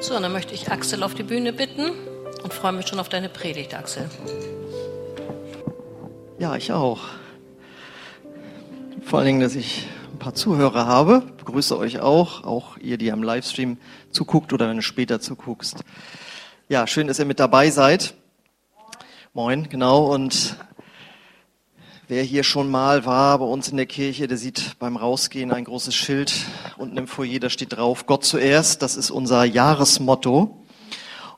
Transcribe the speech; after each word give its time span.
So, 0.00 0.18
dann 0.20 0.32
möchte 0.32 0.54
ich 0.54 0.70
Axel 0.70 1.02
auf 1.02 1.14
die 1.14 1.22
Bühne 1.22 1.52
bitten 1.52 1.90
und 2.42 2.52
freue 2.52 2.72
mich 2.72 2.86
schon 2.86 3.00
auf 3.00 3.08
deine 3.08 3.28
Predigt, 3.28 3.74
Axel. 3.74 4.08
Ja, 6.38 6.54
ich 6.54 6.70
auch. 6.72 7.00
Vor 9.02 9.18
allen 9.18 9.26
Dingen, 9.26 9.40
dass 9.40 9.54
ich 9.54 9.86
ein 10.12 10.18
paar 10.18 10.34
Zuhörer 10.34 10.86
habe. 10.86 11.22
Ich 11.26 11.44
begrüße 11.44 11.76
euch 11.78 12.00
auch, 12.00 12.44
auch 12.44 12.76
ihr, 12.76 12.98
die 12.98 13.10
am 13.10 13.22
Livestream 13.22 13.78
zuguckt 14.10 14.52
oder 14.52 14.68
wenn 14.68 14.76
du 14.76 14.82
später 14.82 15.20
zuguckst. 15.20 15.82
Ja, 16.68 16.86
schön, 16.86 17.06
dass 17.06 17.18
ihr 17.18 17.24
mit 17.24 17.40
dabei 17.40 17.70
seid. 17.70 18.14
Moin, 19.32 19.68
genau. 19.68 20.12
Und 20.12 20.56
wer 22.08 22.22
hier 22.22 22.44
schon 22.44 22.70
mal 22.70 23.04
war 23.04 23.38
bei 23.38 23.44
uns 23.44 23.68
in 23.68 23.76
der 23.76 23.86
Kirche, 23.86 24.28
der 24.28 24.38
sieht 24.38 24.78
beim 24.78 24.96
Rausgehen 24.96 25.52
ein 25.52 25.64
großes 25.64 25.94
Schild 25.94 26.32
unten 26.76 26.96
im 26.96 27.08
Foyer, 27.08 27.40
da 27.40 27.50
steht 27.50 27.76
drauf, 27.76 28.06
Gott 28.06 28.24
zuerst. 28.24 28.82
Das 28.82 28.96
ist 28.96 29.10
unser 29.10 29.44
Jahresmotto. 29.44 30.62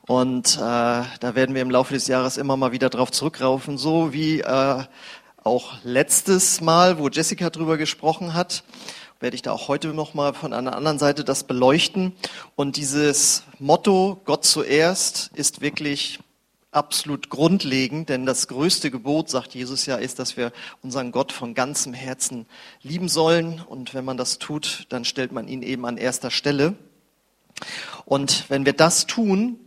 Und 0.07 0.57
äh, 0.57 0.59
da 0.59 1.35
werden 1.35 1.55
wir 1.55 1.61
im 1.61 1.71
Laufe 1.71 1.93
des 1.93 2.07
Jahres 2.07 2.37
immer 2.37 2.57
mal 2.57 2.71
wieder 2.71 2.89
drauf 2.89 3.11
zurückraufen, 3.11 3.77
so 3.77 4.11
wie 4.11 4.41
äh, 4.41 4.83
auch 5.43 5.73
letztes 5.83 6.61
Mal, 6.61 6.97
wo 6.99 7.09
Jessica 7.09 7.49
drüber 7.49 7.77
gesprochen 7.77 8.33
hat, 8.33 8.63
werde 9.19 9.35
ich 9.35 9.41
da 9.41 9.51
auch 9.51 9.67
heute 9.67 9.89
noch 9.89 10.13
mal 10.13 10.33
von 10.33 10.53
einer 10.53 10.75
anderen 10.75 10.99
Seite 10.99 11.23
das 11.23 11.43
beleuchten. 11.43 12.13
Und 12.55 12.77
dieses 12.77 13.43
Motto 13.59 14.19
Gott 14.25 14.45
zuerst 14.45 15.31
ist 15.35 15.61
wirklich 15.61 16.19
absolut 16.71 17.29
grundlegend, 17.29 18.09
denn 18.09 18.25
das 18.25 18.47
größte 18.47 18.91
Gebot, 18.91 19.29
sagt 19.29 19.55
Jesus 19.55 19.85
ja, 19.85 19.95
ist, 19.95 20.19
dass 20.19 20.37
wir 20.37 20.51
unseren 20.83 21.11
Gott 21.11 21.31
von 21.31 21.53
ganzem 21.53 21.93
Herzen 21.93 22.45
lieben 22.83 23.09
sollen. 23.09 23.61
Und 23.67 23.93
wenn 23.93 24.05
man 24.05 24.17
das 24.17 24.37
tut, 24.37 24.85
dann 24.89 25.05
stellt 25.05 25.31
man 25.31 25.47
ihn 25.47 25.63
eben 25.63 25.85
an 25.85 25.97
erster 25.97 26.31
Stelle. 26.31 26.75
Und 28.05 28.49
wenn 28.49 28.65
wir 28.65 28.73
das 28.73 29.07
tun, 29.07 29.59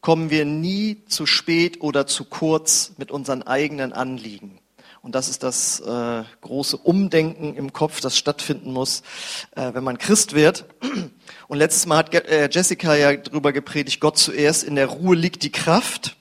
kommen 0.00 0.30
wir 0.30 0.44
nie 0.44 1.04
zu 1.08 1.26
spät 1.26 1.82
oder 1.82 2.06
zu 2.06 2.24
kurz 2.24 2.92
mit 2.96 3.10
unseren 3.10 3.42
eigenen 3.42 3.92
Anliegen. 3.92 4.60
Und 5.02 5.14
das 5.14 5.28
ist 5.28 5.42
das 5.42 5.80
äh, 5.80 6.24
große 6.40 6.76
Umdenken 6.76 7.54
im 7.54 7.72
Kopf, 7.72 8.00
das 8.00 8.18
stattfinden 8.18 8.72
muss, 8.72 9.02
äh, 9.54 9.72
wenn 9.72 9.84
man 9.84 9.98
Christ 9.98 10.34
wird. 10.34 10.66
Und 11.48 11.58
letztes 11.58 11.86
Mal 11.86 11.98
hat 11.98 12.14
äh, 12.14 12.48
Jessica 12.50 12.94
ja 12.96 13.16
darüber 13.16 13.52
gepredigt, 13.52 14.00
Gott 14.00 14.18
zuerst, 14.18 14.64
in 14.64 14.74
der 14.74 14.86
Ruhe 14.86 15.16
liegt 15.16 15.44
die 15.44 15.52
Kraft 15.52 16.17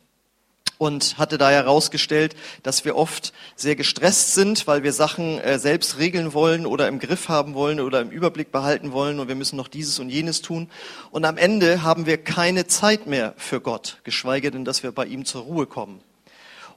und 0.78 1.18
hatte 1.18 1.38
da 1.38 1.50
herausgestellt, 1.50 2.36
dass 2.64 2.86
wir 2.86 2.96
oft 2.96 3.34
sehr 3.56 3.76
gestresst 3.76 4.34
sind, 4.34 4.68
weil 4.68 4.84
wir 4.84 4.94
Sachen 4.94 5.40
äh, 5.40 5.60
selbst 5.60 5.98
regeln 5.98 6.34
wollen 6.34 6.66
oder 6.66 6.88
im 6.88 7.00
Griff 7.00 7.30
haben 7.30 7.54
wollen 7.54 7.80
oder 7.80 8.02
im 8.02 8.10
Überblick 8.10 8.52
behalten 8.52 8.92
wollen 8.92 9.20
und 9.20 9.28
wir 9.28 9.36
müssen 9.36 9.58
noch 9.58 9.68
dieses 9.68 10.00
und 10.00 10.10
jenes 10.10 10.42
tun. 10.42 10.70
Und 11.12 11.26
am 11.26 11.38
Ende 11.38 11.84
haben 11.84 12.06
wir 12.06 12.18
keine 12.18 12.68
Zeit 12.68 13.08
mehr 13.08 13.34
für 13.38 13.62
Gott, 13.62 14.00
geschweige 14.04 14.52
denn, 14.52 14.66
dass 14.66 14.84
wir 14.84 14.92
bei 14.92 15.06
ihm 15.06 15.26
zur 15.26 15.44
Ruhe 15.44 15.66
kommen. 15.66 16.02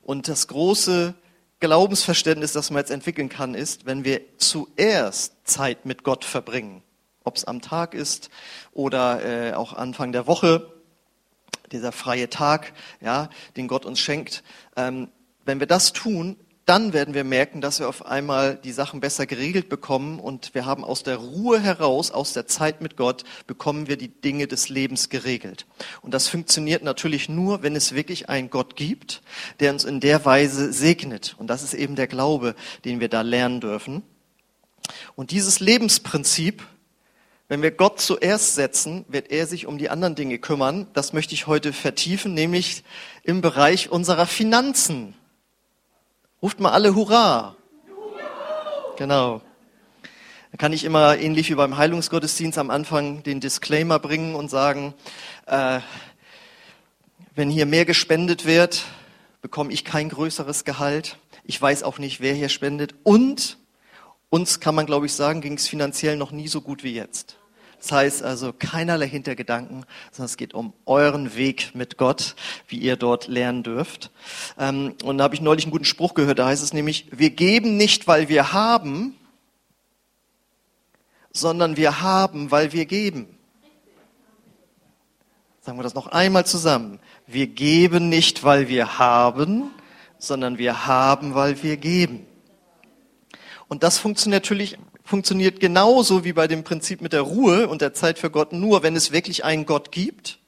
Und 0.03 0.29
das 0.29 0.49
große 0.49 1.15
Glaubensverständnis, 1.61 2.53
das 2.53 2.71
man 2.71 2.81
jetzt 2.81 2.91
entwickeln 2.91 3.29
kann, 3.29 3.55
ist, 3.55 3.85
wenn 3.85 4.05
wir 4.05 4.23
zuerst 4.39 5.35
Zeit 5.45 5.85
mit 5.85 6.05
Gott 6.05 6.25
verbringen, 6.25 6.83
ob 7.23 7.37
es 7.37 7.45
am 7.45 7.61
Tag 7.61 7.93
ist 7.93 8.31
oder 8.73 9.23
äh, 9.25 9.53
auch 9.53 9.75
Anfang 9.75 10.13
der 10.13 10.27
Woche, 10.27 10.80
dieser 11.73 11.93
freie 11.93 12.29
Tag, 12.29 12.73
ja, 13.01 13.31
den 13.57 13.69
Gott 13.69 13.85
uns 13.85 14.01
schenkt. 14.01 14.43
Ähm, 14.77 15.09
wenn 15.45 15.61
wir 15.61 15.67
das 15.67 15.93
tun, 15.93 16.37
dann 16.71 16.93
werden 16.93 17.15
wir 17.15 17.25
merken, 17.25 17.61
dass 17.61 17.81
wir 17.81 17.89
auf 17.89 18.07
einmal 18.07 18.55
die 18.55 18.71
Sachen 18.71 19.01
besser 19.01 19.27
geregelt 19.27 19.69
bekommen 19.69 20.21
und 20.21 20.55
wir 20.55 20.67
haben 20.67 20.85
aus 20.85 21.03
der 21.03 21.17
Ruhe 21.17 21.59
heraus, 21.59 22.13
aus 22.13 22.33
der 22.33 22.47
Zeit 22.47 22.81
mit 22.81 22.97
Gott, 22.97 23.25
bekommen 23.49 23.89
wir 23.89 23.97
die 23.97 24.07
Dinge 24.07 24.47
des 24.47 24.69
Lebens 24.69 25.09
geregelt. 25.09 25.67
Und 26.01 26.15
das 26.15 26.29
funktioniert 26.29 26.85
natürlich 26.85 27.29
nur, 27.29 27.65
wenn 27.65 27.75
es 27.75 27.95
wirklich 27.97 28.29
einen 28.29 28.51
Gott 28.51 28.77
gibt, 28.77 29.21
der 29.59 29.73
uns 29.73 29.83
in 29.83 29.99
der 29.99 30.25
Weise 30.25 30.73
segnet. 30.73 31.35
Und 31.39 31.49
das 31.49 31.65
ist 31.65 31.75
eben 31.75 31.97
der 31.97 32.07
Glaube, 32.07 32.55
den 32.85 33.01
wir 33.01 33.09
da 33.09 33.23
lernen 33.23 33.61
dürfen. 33.61 34.05
Und 35.17 35.33
dieses 35.33 35.59
Lebensprinzip, 35.59 36.63
wenn 37.51 37.63
wir 37.63 37.73
Gott 37.73 38.01
zuerst 38.01 38.55
setzen, 38.55 39.05
wird 39.09 39.33
er 39.33 39.45
sich 39.45 39.67
um 39.67 39.77
die 39.77 39.91
anderen 39.91 40.15
Dinge 40.15 40.39
kümmern. 40.39 40.87
Das 40.93 41.13
möchte 41.13 41.35
ich 41.35 41.49
heute 41.49 41.73
vertiefen, 41.73 42.33
nämlich 42.33 42.85
im 43.25 43.41
Bereich 43.41 43.91
unserer 43.91 44.27
Finanzen. 44.27 45.17
Ruft 46.41 46.61
mal 46.61 46.71
alle 46.71 46.95
Hurra. 46.95 47.57
Genau. 48.97 49.41
Da 50.53 50.59
kann 50.59 50.73
ich 50.73 50.85
immer 50.85 51.19
ähnlich 51.19 51.51
wie 51.51 51.57
beim 51.57 51.77
Heilungsgottesdienst 51.77 52.57
am 52.57 52.71
Anfang 52.71 53.25
den 53.25 53.41
Disclaimer 53.41 53.99
bringen 53.99 54.37
und 54.37 54.49
sagen, 54.49 54.95
äh, 55.47 55.81
wenn 57.35 57.51
hier 57.51 57.67
mehr 57.67 57.85
gespendet 57.85 58.47
wird, 58.47 58.85
bekomme 59.43 59.73
ich 59.73 59.85
kein 59.85 60.09
größeres 60.09 60.65
Gehalt. 60.65 61.19
Ich 61.43 61.61
weiß 61.61 61.83
auch 61.83 61.99
nicht, 61.99 62.21
wer 62.21 62.33
hier 62.33 62.49
spendet. 62.49 62.95
Und 63.03 63.59
uns 64.29 64.61
kann 64.61 64.77
man, 64.77 64.87
glaube 64.87 65.07
ich, 65.07 65.15
sagen, 65.15 65.41
ging 65.41 65.55
es 65.55 65.67
finanziell 65.67 66.17
noch 66.17 66.31
nie 66.31 66.47
so 66.47 66.61
gut 66.61 66.85
wie 66.85 66.95
jetzt. 66.95 67.40
Das 67.81 67.93
heißt 67.93 68.23
also 68.23 68.53
keinerlei 68.53 69.09
Hintergedanken, 69.09 69.87
sondern 70.11 70.27
es 70.27 70.37
geht 70.37 70.53
um 70.53 70.75
euren 70.85 71.35
Weg 71.35 71.75
mit 71.75 71.97
Gott, 71.97 72.37
wie 72.69 72.77
ihr 72.77 72.97
dort 72.97 73.27
lernen 73.27 73.63
dürft. 73.63 74.11
Ähm, 74.59 74.95
und 75.03 75.19
da 75.19 75.25
habe 75.25 75.35
ich 75.35 75.41
neulich 75.41 75.65
einen 75.65 75.73
guten 75.73 75.87
Spruch 75.87 76.13
gehört, 76.15 76.39
da 76.39 76.47
heißt 76.47 76.63
es 76.63 76.75
nämlich, 76.75 77.07
wir 77.11 77.31
geben 77.31 77.79
nicht, 77.79 78.07
weil 78.07 78.29
wir 78.29 78.53
haben, 78.53 79.17
sondern 81.33 81.77
wir 81.77 82.03
haben, 82.03 82.51
weil 82.51 82.73
wir 82.73 82.85
geben. 82.85 83.39
Sagen 85.63 85.79
wir 85.79 85.83
das 85.83 85.95
noch 85.95 86.09
einmal 86.09 86.45
zusammen. 86.45 87.01
Wir 87.27 87.47
geben 87.47 88.09
nicht, 88.09 88.45
weil 88.45 88.69
wir 88.69 88.99
haben, 88.99 89.71
sondern 90.19 90.59
wir 90.59 90.87
haben, 90.87 91.35
weil 91.35 91.63
wir 91.63 91.77
geben. 91.77 92.27
Und 93.69 93.83
das 93.83 93.99
funktioniert 93.99 94.43
natürlich 94.43 94.79
funktioniert 95.11 95.59
genauso 95.59 96.25
wie 96.25 96.33
bei 96.33 96.47
dem 96.47 96.63
Prinzip 96.63 97.01
mit 97.01 97.13
der 97.13 97.23
Ruhe 97.23 97.69
und 97.69 97.83
der 97.83 97.93
Zeit 97.93 98.21
für 98.21 98.31
Gott 98.31 98.53
nur, 98.53 98.85
wenn 98.85 98.95
es 98.95 99.11
wirklich 99.11 99.45
einen 99.45 99.67
Gott 99.67 99.91
gibt, 99.91 100.39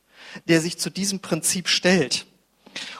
der 0.47 0.61
sich 0.61 0.79
zu 0.79 0.89
diesem 0.89 1.19
Prinzip 1.19 1.67
stellt. 1.67 2.27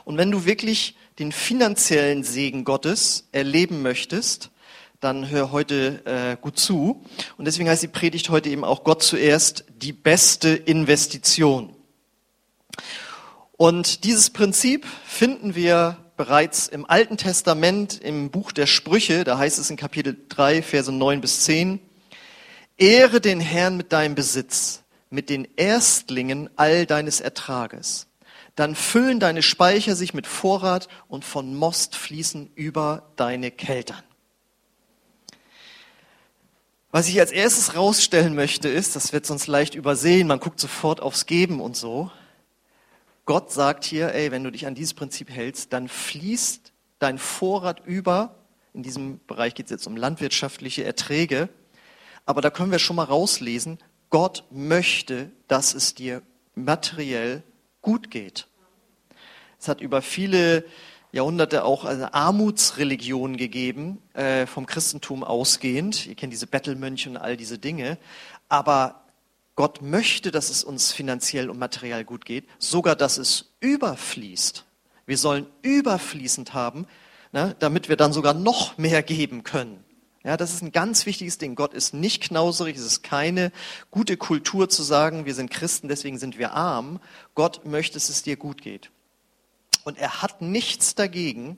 Und 0.05 0.19
wenn 0.19 0.33
du 0.33 0.45
wirklich 0.45 0.97
den 1.21 1.31
finanziellen 1.31 2.25
Segen 2.25 2.65
Gottes 2.65 3.29
erleben 3.31 3.81
möchtest, 3.81 4.51
dann 4.99 5.31
hör 5.31 5.53
heute 5.53 6.05
äh, 6.05 6.37
gut 6.41 6.59
zu. 6.59 7.05
Und 7.39 7.45
deswegen 7.45 7.69
heißt 7.69 7.85
die 7.85 7.89
Predigt 7.89 8.29
heute 8.29 8.51
eben 8.51 8.65
auch 8.65 8.83
Gott 8.83 9.05
zuerst 9.05 9.65
die 9.69 9.93
beste 9.93 10.49
Investition. 10.49 11.77
Und 13.53 14.03
dieses 14.03 14.31
Prinzip 14.31 14.85
finden 15.07 15.55
wir 15.55 16.02
bereits 16.17 16.69
im 16.69 16.85
Alten 16.89 17.17
Testament, 17.17 18.01
im 18.03 18.31
Buch 18.31 18.53
der 18.53 18.67
Sprüche, 18.67 19.25
da 19.25 19.39
heißt 19.39 19.59
es 19.59 19.71
in 19.71 19.77
Kapitel 19.77 20.17
3, 20.29 20.63
Verse 20.63 20.93
9 20.93 21.21
bis 21.21 21.45
10, 21.45 21.81
Ehre 22.77 23.21
den 23.21 23.41
Herrn 23.41 23.77
mit 23.77 23.93
deinem 23.93 24.15
Besitz, 24.15 24.83
mit 25.11 25.31
den 25.31 25.47
Erstlingen 25.57 26.51
all 26.57 26.87
deines 26.87 27.21
Ertrages. 27.21 28.07
Dann 28.57 28.75
füllen 28.75 29.21
deine 29.21 29.43
Speicher 29.43 29.97
sich 29.97 30.15
mit 30.15 30.27
Vorrat 30.27 30.89
und 31.09 31.25
von 31.25 31.55
Most 31.55 31.97
fließen 31.97 32.51
über 32.55 33.11
deine 33.17 33.51
Keltern. 33.51 34.03
Was 36.91 37.09
ich 37.09 37.19
als 37.19 37.33
erstes 37.33 37.75
rausstellen 37.75 38.35
möchte, 38.35 38.69
ist, 38.69 38.97
das 38.97 39.15
wird 39.15 39.25
sonst 39.25 39.47
leicht 39.47 39.75
übersehen, 39.75 40.29
man 40.29 40.41
guckt 40.41 40.61
sofort 40.61 41.01
aufs 41.01 41.25
Geben 41.25 41.61
und 41.63 41.75
so, 41.75 42.11
Gott 43.33 43.51
sagt 43.51 43.85
hier, 43.85 44.13
ey, 44.13 44.31
wenn 44.31 44.45
du 44.45 44.53
dich 44.53 44.67
an 44.67 44.75
dieses 44.75 44.93
Prinzip 44.93 45.31
hältst, 45.31 45.73
dann 45.73 45.89
fließt 45.89 46.71
dein 46.99 47.17
Vorrat 47.17 47.81
über. 47.87 48.35
In 48.75 48.83
diesem 48.83 49.25
Bereich 49.27 49.55
geht 49.55 49.65
es 49.65 49.71
jetzt 49.71 49.87
um 49.87 49.97
landwirtschaftliche 49.97 50.85
Erträge. 50.85 51.49
Aber 52.27 52.43
da 52.43 52.51
können 52.51 52.71
wir 52.73 52.79
schon 52.79 52.97
mal 52.97 53.05
rauslesen, 53.05 53.79
Gott 54.11 54.45
möchte, 54.51 55.31
dass 55.49 55.73
es 55.73 55.95
dir 55.95 56.21
materiell 56.55 57.43
gut 57.81 58.11
geht. 58.11 58.49
Es 59.59 59.67
hat 59.67 59.81
über 59.81 60.03
viele 60.03 60.67
Jahrhunderte 61.11 61.65
auch 61.65 61.87
eine 61.87 62.13
Armutsreligion 62.13 63.39
gegeben, 63.39 64.03
äh, 64.13 64.45
vom 64.45 64.67
Christentum 64.67 65.25
ausgehend. 65.25 66.07
Ihr 66.07 66.17
kennt 66.17 66.35
diese 66.35 66.47
Bettelmönche 66.47 67.09
und 67.09 67.17
all 67.17 67.39
diese 67.39 67.59
Dinge. 67.59 67.97
Aber 68.51 69.02
Gott 69.63 69.81
möchte, 69.81 70.33
dass 70.33 70.51
es 70.51 70.65
uns 70.65 70.91
finanziell 70.91 71.49
und 71.49 71.57
materiell 71.57 72.03
gut 72.03 72.25
geht, 72.25 72.49
sogar 72.59 72.97
dass 72.97 73.17
es 73.17 73.53
überfließt. 73.61 74.65
Wir 75.07 75.17
sollen 75.17 75.47
überfließend 75.63 76.53
haben, 76.53 76.89
ne, 77.31 77.55
damit 77.61 77.89
wir 77.89 77.95
dann 77.95 78.13
sogar 78.13 78.35
noch 78.35 78.77
mehr 78.77 79.05
geben 79.05 79.45
können. 79.45 79.85
Ja, 80.25 80.37
das 80.37 80.53
ist 80.53 80.63
ein 80.63 80.73
ganz 80.73 81.07
wichtiges 81.07 81.39
Ding. 81.39 81.55
Gott 81.55 81.75
ist 81.75 81.95
nicht 81.95 82.25
knauserig, 82.25 82.77
es 82.77 82.85
ist 82.85 83.05
keine 83.05 83.53
gute 83.93 84.17
Kultur 84.17 84.69
zu 84.69 84.83
sagen, 84.83 85.27
wir 85.27 85.35
sind 85.37 85.53
Christen, 85.53 85.87
deswegen 85.87 86.19
sind 86.19 86.39
wir 86.39 86.55
arm. 86.55 86.99
Gott 87.37 87.65
möchte, 87.65 87.95
dass 87.95 88.09
es 88.09 88.25
dir 88.25 88.35
gut 88.35 88.63
geht. 88.63 88.91
Und 89.85 89.97
er 89.97 90.23
hat 90.23 90.43
nichts 90.43 90.97
dagegen, 90.97 91.57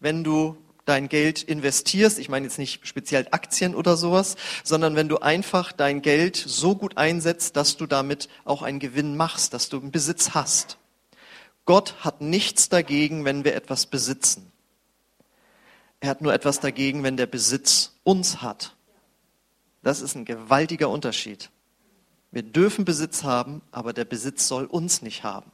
wenn 0.00 0.24
du 0.24 0.56
dein 0.84 1.08
Geld 1.08 1.42
investierst, 1.42 2.18
ich 2.18 2.28
meine 2.28 2.46
jetzt 2.46 2.58
nicht 2.58 2.86
speziell 2.86 3.28
Aktien 3.30 3.74
oder 3.74 3.96
sowas, 3.96 4.36
sondern 4.64 4.96
wenn 4.96 5.08
du 5.08 5.18
einfach 5.18 5.72
dein 5.72 6.02
Geld 6.02 6.36
so 6.36 6.74
gut 6.74 6.96
einsetzt, 6.96 7.56
dass 7.56 7.76
du 7.76 7.86
damit 7.86 8.28
auch 8.44 8.62
einen 8.62 8.80
Gewinn 8.80 9.16
machst, 9.16 9.54
dass 9.54 9.68
du 9.68 9.78
einen 9.78 9.92
Besitz 9.92 10.30
hast. 10.30 10.78
Gott 11.64 11.94
hat 12.00 12.20
nichts 12.20 12.68
dagegen, 12.68 13.24
wenn 13.24 13.44
wir 13.44 13.54
etwas 13.54 13.86
besitzen. 13.86 14.50
Er 16.00 16.10
hat 16.10 16.20
nur 16.20 16.34
etwas 16.34 16.58
dagegen, 16.58 17.04
wenn 17.04 17.16
der 17.16 17.26
Besitz 17.26 17.92
uns 18.02 18.42
hat. 18.42 18.74
Das 19.84 20.00
ist 20.00 20.16
ein 20.16 20.24
gewaltiger 20.24 20.88
Unterschied. 20.88 21.50
Wir 22.32 22.42
dürfen 22.42 22.84
Besitz 22.84 23.22
haben, 23.22 23.62
aber 23.70 23.92
der 23.92 24.04
Besitz 24.04 24.48
soll 24.48 24.64
uns 24.64 25.02
nicht 25.02 25.22
haben. 25.22 25.51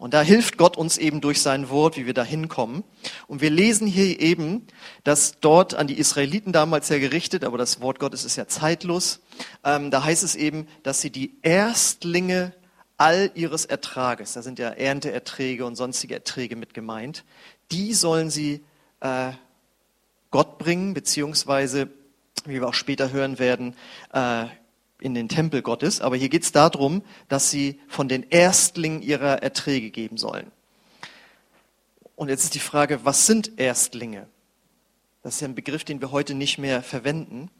Und 0.00 0.14
da 0.14 0.22
hilft 0.22 0.56
Gott 0.56 0.78
uns 0.78 0.96
eben 0.96 1.20
durch 1.20 1.42
sein 1.42 1.68
Wort, 1.68 1.98
wie 1.98 2.06
wir 2.06 2.14
da 2.14 2.24
hinkommen. 2.24 2.84
Und 3.26 3.42
wir 3.42 3.50
lesen 3.50 3.86
hier 3.86 4.18
eben, 4.18 4.66
dass 5.04 5.40
dort 5.40 5.74
an 5.74 5.88
die 5.88 5.98
Israeliten 5.98 6.52
damals 6.52 6.88
ja 6.88 6.98
gerichtet, 6.98 7.44
aber 7.44 7.58
das 7.58 7.82
Wort 7.82 7.98
Gottes 7.98 8.24
ist 8.24 8.36
ja 8.36 8.48
zeitlos, 8.48 9.20
ähm, 9.62 9.90
da 9.90 10.02
heißt 10.02 10.22
es 10.22 10.36
eben, 10.36 10.66
dass 10.84 11.02
sie 11.02 11.10
die 11.10 11.36
Erstlinge 11.42 12.54
all 12.96 13.30
ihres 13.34 13.66
Ertrages, 13.66 14.32
da 14.32 14.40
sind 14.40 14.58
ja 14.58 14.70
Ernteerträge 14.70 15.66
und 15.66 15.76
sonstige 15.76 16.14
Erträge 16.14 16.56
mit 16.56 16.72
gemeint, 16.72 17.26
die 17.70 17.92
sollen 17.92 18.30
sie 18.30 18.64
äh, 19.00 19.32
Gott 20.30 20.56
bringen, 20.56 20.94
beziehungsweise, 20.94 21.90
wie 22.46 22.54
wir 22.54 22.68
auch 22.68 22.74
später 22.74 23.12
hören 23.12 23.38
werden, 23.38 23.76
äh, 24.14 24.46
in 25.00 25.14
den 25.14 25.28
Tempel 25.28 25.62
Gottes, 25.62 26.00
aber 26.00 26.16
hier 26.16 26.28
geht 26.28 26.42
es 26.42 26.52
darum, 26.52 27.02
dass 27.28 27.50
sie 27.50 27.80
von 27.88 28.08
den 28.08 28.28
Erstlingen 28.30 29.02
ihrer 29.02 29.42
Erträge 29.42 29.90
geben 29.90 30.16
sollen. 30.16 30.50
Und 32.16 32.28
jetzt 32.28 32.44
ist 32.44 32.54
die 32.54 32.60
Frage, 32.60 33.04
was 33.04 33.26
sind 33.26 33.58
Erstlinge? 33.58 34.26
Das 35.22 35.34
ist 35.34 35.40
ja 35.40 35.48
ein 35.48 35.54
Begriff, 35.54 35.84
den 35.84 36.00
wir 36.00 36.12
heute 36.12 36.34
nicht 36.34 36.58
mehr 36.58 36.82
verwenden. 36.82 37.50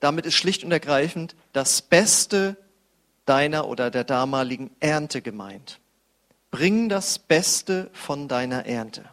Damit 0.00 0.26
ist 0.26 0.34
schlicht 0.34 0.64
und 0.64 0.72
ergreifend 0.72 1.36
das 1.52 1.82
Beste 1.82 2.56
deiner 3.24 3.68
oder 3.68 3.90
der 3.90 4.04
damaligen 4.04 4.70
Ernte 4.80 5.22
gemeint. 5.22 5.80
Bring 6.50 6.88
das 6.88 7.18
Beste 7.18 7.90
von 7.92 8.28
deiner 8.28 8.64
Ernte. 8.66 9.04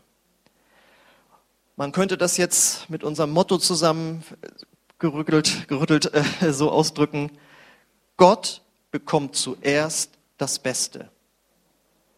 Man 1.75 1.91
könnte 1.91 2.17
das 2.17 2.37
jetzt 2.37 2.89
mit 2.89 3.03
unserem 3.03 3.31
Motto 3.31 3.57
zusammen 3.57 4.23
gerüttelt, 4.99 5.67
gerüttelt 5.67 6.11
äh, 6.13 6.53
so 6.53 6.71
ausdrücken. 6.71 7.31
Gott 8.17 8.61
bekommt 8.91 9.35
zuerst 9.35 10.11
das 10.37 10.59
Beste. 10.59 11.09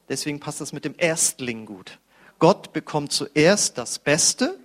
Deswegen 0.10 0.40
passt 0.40 0.62
das 0.62 0.74
mit 0.74 0.86
dem 0.86 0.96
Erstling 0.98 1.66
gut. 1.66 2.00
Gott 2.40 2.72
bekommt 2.72 3.12
zuerst 3.12 3.78
das 3.78 4.00
Beste 4.00 4.58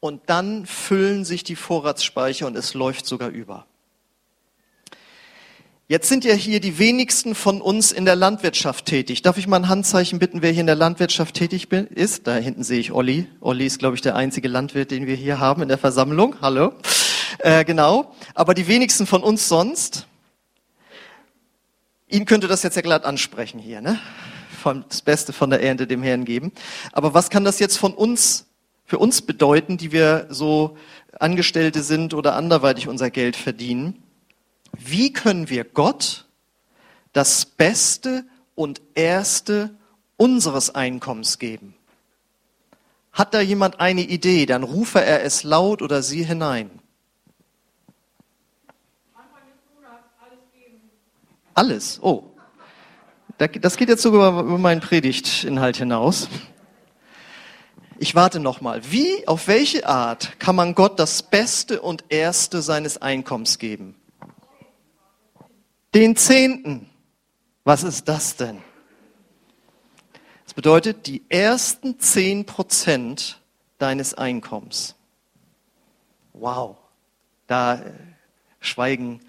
und 0.00 0.22
dann 0.26 0.66
füllen 0.66 1.24
sich 1.24 1.44
die 1.44 1.56
Vorratsspeicher 1.56 2.46
und 2.46 2.56
es 2.56 2.74
läuft 2.74 3.06
sogar 3.06 3.28
über. 3.28 3.66
Jetzt 5.86 6.08
sind 6.08 6.24
ja 6.24 6.32
hier 6.32 6.60
die 6.60 6.78
wenigsten 6.78 7.34
von 7.34 7.60
uns 7.60 7.92
in 7.92 8.06
der 8.06 8.16
Landwirtschaft 8.16 8.86
tätig. 8.86 9.22
Darf 9.22 9.36
ich 9.36 9.46
mal 9.46 9.56
ein 9.56 9.68
Handzeichen 9.68 10.18
bitten, 10.18 10.40
wer 10.42 10.50
hier 10.50 10.62
in 10.62 10.66
der 10.66 10.76
Landwirtschaft 10.76 11.34
tätig 11.34 11.70
ist? 11.70 12.26
Da 12.26 12.36
hinten 12.36 12.64
sehe 12.64 12.80
ich 12.80 12.90
Olli. 12.90 13.28
Olli 13.40 13.66
ist, 13.66 13.78
glaube 13.78 13.94
ich, 13.94 14.00
der 14.00 14.16
einzige 14.16 14.48
Landwirt, 14.48 14.90
den 14.90 15.06
wir 15.06 15.14
hier 15.14 15.38
haben 15.38 15.62
in 15.62 15.68
der 15.68 15.78
Versammlung. 15.78 16.36
Hallo. 16.40 16.72
Äh, 17.38 17.64
genau. 17.64 18.14
Aber 18.34 18.54
die 18.54 18.66
wenigsten 18.66 19.06
von 19.06 19.22
uns 19.22 19.46
sonst. 19.46 20.06
Ihn 22.08 22.26
könnte 22.26 22.48
das 22.48 22.62
jetzt 22.62 22.76
ja 22.76 22.82
glatt 22.82 23.04
ansprechen 23.04 23.58
hier, 23.58 23.80
ne? 23.80 23.98
Das 24.88 25.02
Beste 25.02 25.34
von 25.34 25.50
der 25.50 25.62
Ernte 25.62 25.86
dem 25.86 26.02
Herrn 26.02 26.24
geben. 26.24 26.52
Aber 26.92 27.12
was 27.12 27.28
kann 27.28 27.44
das 27.44 27.58
jetzt 27.58 27.76
von 27.76 27.92
uns, 27.92 28.46
für 28.86 28.98
uns 28.98 29.20
bedeuten, 29.20 29.76
die 29.76 29.92
wir 29.92 30.26
so 30.30 30.78
Angestellte 31.20 31.82
sind 31.82 32.14
oder 32.14 32.34
anderweitig 32.34 32.88
unser 32.88 33.10
Geld 33.10 33.36
verdienen? 33.36 34.02
Wie 34.72 35.12
können 35.12 35.50
wir 35.50 35.64
Gott 35.64 36.26
das 37.12 37.44
Beste 37.44 38.24
und 38.54 38.80
Erste 38.94 39.76
unseres 40.16 40.74
Einkommens 40.74 41.38
geben? 41.38 41.74
Hat 43.12 43.34
da 43.34 43.40
jemand 43.40 43.80
eine 43.80 44.02
Idee, 44.02 44.46
dann 44.46 44.62
rufe 44.62 45.00
er 45.04 45.24
es 45.24 45.42
laut 45.42 45.82
oder 45.82 46.02
sie 46.02 46.24
hinein. 46.24 46.70
Alles. 51.54 52.00
Oh. 52.02 52.24
Das 53.38 53.76
geht 53.76 53.88
jetzt 53.88 54.02
sogar 54.02 54.42
über 54.42 54.58
meinen 54.58 54.80
Predigtinhalt 54.80 55.76
hinaus. 55.76 56.28
Ich 57.98 58.14
warte 58.14 58.40
nochmal. 58.40 58.82
Wie, 58.90 59.26
auf 59.26 59.48
welche 59.48 59.88
Art 59.88 60.38
kann 60.38 60.56
man 60.56 60.74
Gott 60.74 60.98
das 60.98 61.22
Beste 61.22 61.80
und 61.80 62.04
Erste 62.08 62.60
seines 62.60 63.00
Einkommens 63.00 63.58
geben? 63.58 63.96
Den 65.94 66.16
Zehnten. 66.16 66.90
Was 67.62 67.82
ist 67.82 68.08
das 68.08 68.36
denn? 68.36 68.58
Das 70.44 70.54
bedeutet 70.54 71.06
die 71.06 71.22
ersten 71.28 71.98
zehn 71.98 72.44
Prozent 72.44 73.40
deines 73.78 74.14
Einkommens. 74.14 74.96
Wow. 76.32 76.76
Da 77.46 77.76
äh, 77.76 77.92
schweigen 78.60 79.20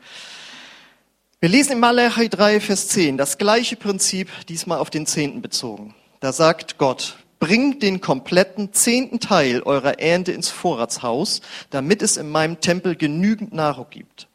wir 1.46 1.50
lesen 1.52 1.74
in 1.74 1.80
Malachi 1.80 2.28
3, 2.28 2.60
Vers 2.60 2.88
10 2.88 3.18
das 3.18 3.38
gleiche 3.38 3.76
Prinzip, 3.76 4.32
diesmal 4.50 4.80
auf 4.80 4.90
den 4.90 5.06
Zehnten 5.06 5.44
bezogen. 5.44 5.94
Da 6.20 6.34
sagt 6.34 6.80
Gott, 6.80 7.18
bringt 7.38 7.84
den 7.84 8.02
kompletten 8.02 8.74
zehnten 8.74 9.20
Teil 9.20 9.62
eurer 9.62 10.00
Ernte 10.00 10.32
ins 10.32 10.50
Vorratshaus, 10.50 11.42
damit 11.70 12.02
es 12.02 12.18
in 12.18 12.32
meinem 12.32 12.62
Tempel 12.62 12.96
genügend 12.96 13.54
Nahrung 13.54 13.86
gibt. 13.92 14.28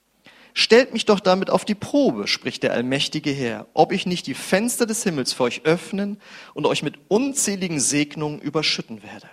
Stellt 0.54 0.92
mich 0.92 1.04
doch 1.04 1.18
damit 1.18 1.50
auf 1.50 1.64
die 1.64 1.74
Probe, 1.74 2.28
spricht 2.28 2.62
der 2.62 2.74
allmächtige 2.74 3.32
Herr, 3.32 3.66
ob 3.74 3.90
ich 3.90 4.06
nicht 4.06 4.28
die 4.28 4.34
Fenster 4.34 4.86
des 4.86 5.02
Himmels 5.02 5.32
für 5.32 5.42
euch 5.42 5.62
öffnen 5.64 6.16
und 6.54 6.64
euch 6.64 6.84
mit 6.84 6.94
unzähligen 7.08 7.80
Segnungen 7.80 8.40
überschütten 8.40 9.02
werde. 9.02 9.26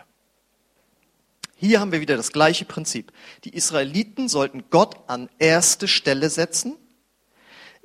Hier 1.55 1.79
haben 1.79 1.91
wir 1.91 2.01
wieder 2.01 2.17
das 2.17 2.31
gleiche 2.31 2.65
Prinzip. 2.65 3.11
Die 3.43 3.53
Israeliten 3.53 4.29
sollten 4.29 4.63
Gott 4.71 4.95
an 5.05 5.29
erste 5.37 5.87
Stelle 5.87 6.31
setzen 6.31 6.75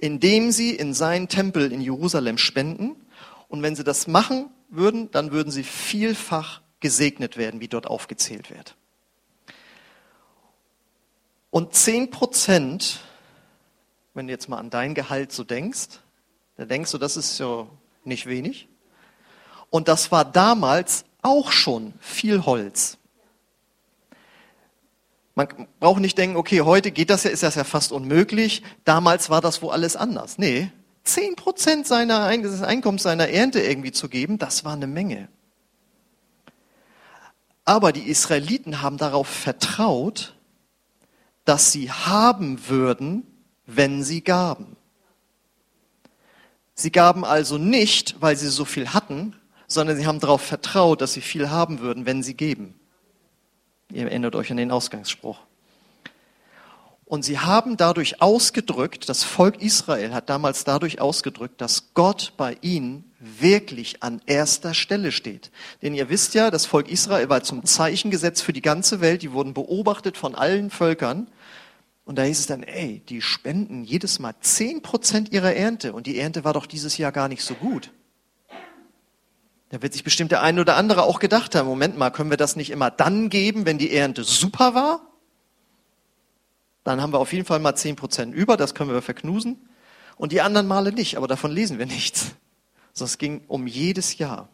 indem 0.02 0.50
sie 0.50 0.74
in 0.74 0.94
seinen 0.94 1.28
Tempel 1.28 1.70
in 1.70 1.80
Jerusalem 1.80 2.36
spenden. 2.36 2.96
Und 3.46 3.62
wenn 3.62 3.76
sie 3.76 3.84
das 3.84 4.08
machen 4.08 4.50
würden, 4.68 5.12
dann 5.12 5.30
würden 5.30 5.52
sie 5.52 5.62
vielfach 5.62 6.60
gesegnet 6.80 7.36
werden, 7.36 7.60
wie 7.60 7.68
dort 7.68 7.86
aufgezählt 7.86 8.50
wird. 8.50 8.74
Und 11.50 11.74
zehn 11.74 12.10
Prozent, 12.10 12.98
wenn 14.12 14.26
du 14.26 14.32
jetzt 14.32 14.48
mal 14.48 14.58
an 14.58 14.70
dein 14.70 14.94
Gehalt 14.94 15.30
so 15.30 15.44
denkst, 15.44 16.00
da 16.56 16.64
denkst 16.64 16.90
du, 16.90 16.98
das 16.98 17.16
ist 17.16 17.38
ja 17.38 17.68
nicht 18.02 18.26
wenig. 18.26 18.66
Und 19.70 19.86
das 19.86 20.10
war 20.10 20.24
damals 20.24 21.04
auch 21.22 21.52
schon 21.52 21.94
viel 22.00 22.44
Holz. 22.44 22.98
Man 25.34 25.48
braucht 25.80 26.00
nicht 26.00 26.18
denken, 26.18 26.36
okay, 26.36 26.60
heute 26.60 26.90
geht 26.90 27.08
das 27.08 27.24
ja, 27.24 27.30
ist 27.30 27.42
das 27.42 27.54
ja 27.54 27.64
fast 27.64 27.92
unmöglich. 27.92 28.62
Damals 28.84 29.30
war 29.30 29.40
das 29.40 29.62
wo 29.62 29.70
alles 29.70 29.96
anders. 29.96 30.36
Nee, 30.38 30.70
zehn 31.04 31.36
Prozent 31.36 31.86
seiner 31.86 32.36
des 32.36 32.62
Einkommens 32.62 33.02
seiner 33.02 33.28
Ernte 33.28 33.60
irgendwie 33.60 33.92
zu 33.92 34.08
geben, 34.08 34.38
das 34.38 34.64
war 34.64 34.74
eine 34.74 34.86
Menge. 34.86 35.28
Aber 37.64 37.92
die 37.92 38.08
Israeliten 38.08 38.82
haben 38.82 38.98
darauf 38.98 39.28
vertraut, 39.28 40.34
dass 41.44 41.72
sie 41.72 41.90
haben 41.90 42.68
würden, 42.68 43.26
wenn 43.66 44.02
sie 44.02 44.22
gaben. 44.22 44.76
Sie 46.74 46.90
gaben 46.90 47.24
also 47.24 47.58
nicht, 47.58 48.16
weil 48.20 48.36
sie 48.36 48.48
so 48.48 48.64
viel 48.64 48.88
hatten, 48.88 49.36
sondern 49.66 49.96
sie 49.96 50.06
haben 50.06 50.20
darauf 50.20 50.42
vertraut, 50.42 51.00
dass 51.00 51.12
sie 51.12 51.20
viel 51.20 51.50
haben 51.50 51.80
würden, 51.80 52.06
wenn 52.06 52.22
sie 52.22 52.34
geben. 52.34 52.74
Ihr 53.92 54.04
erinnert 54.04 54.34
euch 54.34 54.50
an 54.50 54.56
den 54.56 54.70
Ausgangsspruch. 54.70 55.38
Und 57.04 57.26
sie 57.26 57.38
haben 57.38 57.76
dadurch 57.76 58.22
ausgedrückt, 58.22 59.10
das 59.10 59.22
Volk 59.22 59.60
Israel 59.60 60.14
hat 60.14 60.30
damals 60.30 60.64
dadurch 60.64 60.98
ausgedrückt, 60.98 61.60
dass 61.60 61.92
Gott 61.92 62.32
bei 62.38 62.56
ihnen 62.62 63.04
wirklich 63.20 64.02
an 64.02 64.22
erster 64.24 64.72
Stelle 64.72 65.12
steht. 65.12 65.50
Denn 65.82 65.92
ihr 65.94 66.08
wisst 66.08 66.32
ja, 66.32 66.50
das 66.50 66.64
Volk 66.64 66.88
Israel 66.88 67.28
war 67.28 67.42
zum 67.42 67.66
Zeichen 67.66 68.10
gesetzt 68.10 68.42
für 68.42 68.54
die 68.54 68.62
ganze 68.62 69.02
Welt, 69.02 69.20
die 69.20 69.32
wurden 69.32 69.52
beobachtet 69.52 70.16
von 70.16 70.34
allen 70.34 70.70
Völkern. 70.70 71.26
Und 72.06 72.16
da 72.16 72.22
hieß 72.22 72.38
es 72.38 72.46
dann, 72.46 72.62
ey, 72.62 73.02
die 73.06 73.20
spenden 73.20 73.84
jedes 73.84 74.18
Mal 74.18 74.34
zehn 74.40 74.80
Prozent 74.80 75.32
ihrer 75.32 75.52
Ernte 75.52 75.92
und 75.92 76.06
die 76.06 76.18
Ernte 76.18 76.44
war 76.44 76.54
doch 76.54 76.64
dieses 76.64 76.96
Jahr 76.96 77.12
gar 77.12 77.28
nicht 77.28 77.44
so 77.44 77.52
gut. 77.54 77.90
Da 79.72 79.80
wird 79.80 79.94
sich 79.94 80.04
bestimmt 80.04 80.32
der 80.32 80.42
eine 80.42 80.60
oder 80.60 80.76
andere 80.76 81.04
auch 81.04 81.18
gedacht 81.18 81.54
haben, 81.54 81.66
Moment 81.66 81.96
mal, 81.96 82.10
können 82.10 82.28
wir 82.28 82.36
das 82.36 82.56
nicht 82.56 82.68
immer 82.68 82.90
dann 82.90 83.30
geben, 83.30 83.64
wenn 83.64 83.78
die 83.78 83.90
Ernte 83.90 84.22
super 84.22 84.74
war? 84.74 85.00
Dann 86.84 87.00
haben 87.00 87.14
wir 87.14 87.18
auf 87.18 87.32
jeden 87.32 87.46
Fall 87.46 87.58
mal 87.58 87.74
zehn 87.74 87.96
Prozent 87.96 88.34
über, 88.34 88.58
das 88.58 88.74
können 88.74 88.92
wir 88.92 89.00
verknusen. 89.00 89.66
Und 90.18 90.32
die 90.32 90.42
anderen 90.42 90.66
Male 90.66 90.92
nicht, 90.92 91.16
aber 91.16 91.26
davon 91.26 91.50
lesen 91.50 91.78
wir 91.78 91.86
nichts. 91.86 92.32
So, 92.92 93.06
es 93.06 93.16
ging 93.16 93.44
um 93.48 93.66
jedes 93.66 94.18
Jahr. 94.18 94.50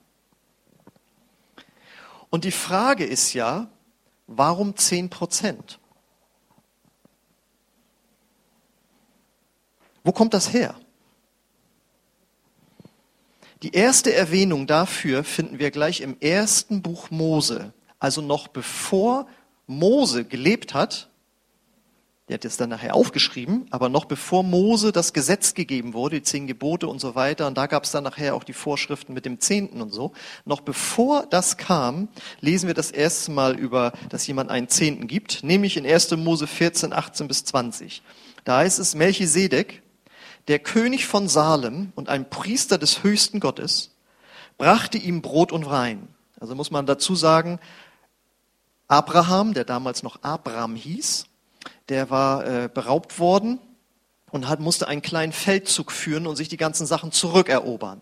Und 2.30 2.44
die 2.44 2.52
Frage 2.52 3.04
ist 3.04 3.32
ja, 3.32 3.68
warum 4.28 4.76
10 4.76 5.10
Prozent? 5.10 5.80
Wo 10.04 10.12
kommt 10.12 10.32
das 10.32 10.52
her? 10.52 10.76
Die 13.62 13.74
erste 13.74 14.14
Erwähnung 14.14 14.68
dafür 14.68 15.24
finden 15.24 15.58
wir 15.58 15.72
gleich 15.72 16.00
im 16.00 16.16
ersten 16.20 16.80
Buch 16.80 17.10
Mose, 17.10 17.72
also 17.98 18.22
noch 18.22 18.46
bevor 18.46 19.26
Mose 19.66 20.24
gelebt 20.24 20.74
hat. 20.74 21.10
Der 22.28 22.34
hat 22.34 22.44
es 22.44 22.56
dann 22.56 22.68
nachher 22.68 22.94
aufgeschrieben, 22.94 23.66
aber 23.70 23.88
noch 23.88 24.04
bevor 24.04 24.44
Mose 24.44 24.92
das 24.92 25.12
Gesetz 25.12 25.54
gegeben 25.54 25.92
wurde, 25.92 26.16
die 26.16 26.22
zehn 26.22 26.46
Gebote 26.46 26.86
und 26.86 27.00
so 27.00 27.16
weiter, 27.16 27.48
und 27.48 27.58
da 27.58 27.66
gab 27.66 27.82
es 27.82 27.90
dann 27.90 28.04
nachher 28.04 28.36
auch 28.36 28.44
die 28.44 28.52
Vorschriften 28.52 29.12
mit 29.12 29.24
dem 29.24 29.40
Zehnten 29.40 29.80
und 29.80 29.90
so. 29.90 30.12
Noch 30.44 30.60
bevor 30.60 31.26
das 31.26 31.56
kam, 31.56 32.08
lesen 32.40 32.68
wir 32.68 32.74
das 32.74 32.92
erste 32.92 33.32
Mal 33.32 33.58
über, 33.58 33.92
dass 34.08 34.26
jemand 34.26 34.50
einen 34.50 34.68
Zehnten 34.68 35.08
gibt, 35.08 35.42
nämlich 35.42 35.76
in 35.76 35.86
1. 35.86 36.12
Mose 36.18 36.46
14, 36.46 36.92
18 36.92 37.26
bis 37.26 37.44
20. 37.44 38.02
Da 38.44 38.58
heißt 38.58 38.78
es, 38.78 38.94
Melchisedek, 38.94 39.82
der 40.48 40.58
König 40.58 41.06
von 41.06 41.28
Salem 41.28 41.92
und 41.94 42.08
ein 42.08 42.28
Priester 42.28 42.78
des 42.78 43.02
höchsten 43.02 43.38
Gottes, 43.38 43.90
brachte 44.56 44.98
ihm 44.98 45.22
Brot 45.22 45.52
und 45.52 45.66
Wein. 45.66 46.08
Also 46.40 46.54
muss 46.54 46.70
man 46.70 46.86
dazu 46.86 47.14
sagen, 47.14 47.60
Abraham, 48.88 49.52
der 49.52 49.64
damals 49.64 50.02
noch 50.02 50.22
Abraham 50.22 50.74
hieß, 50.74 51.26
der 51.90 52.10
war 52.10 52.46
äh, 52.46 52.68
beraubt 52.72 53.18
worden 53.18 53.58
und 54.30 54.48
hat, 54.48 54.60
musste 54.60 54.88
einen 54.88 55.02
kleinen 55.02 55.32
Feldzug 55.32 55.92
führen 55.92 56.26
und 56.26 56.36
sich 56.36 56.48
die 56.48 56.56
ganzen 56.56 56.86
Sachen 56.86 57.12
zurückerobern. 57.12 58.00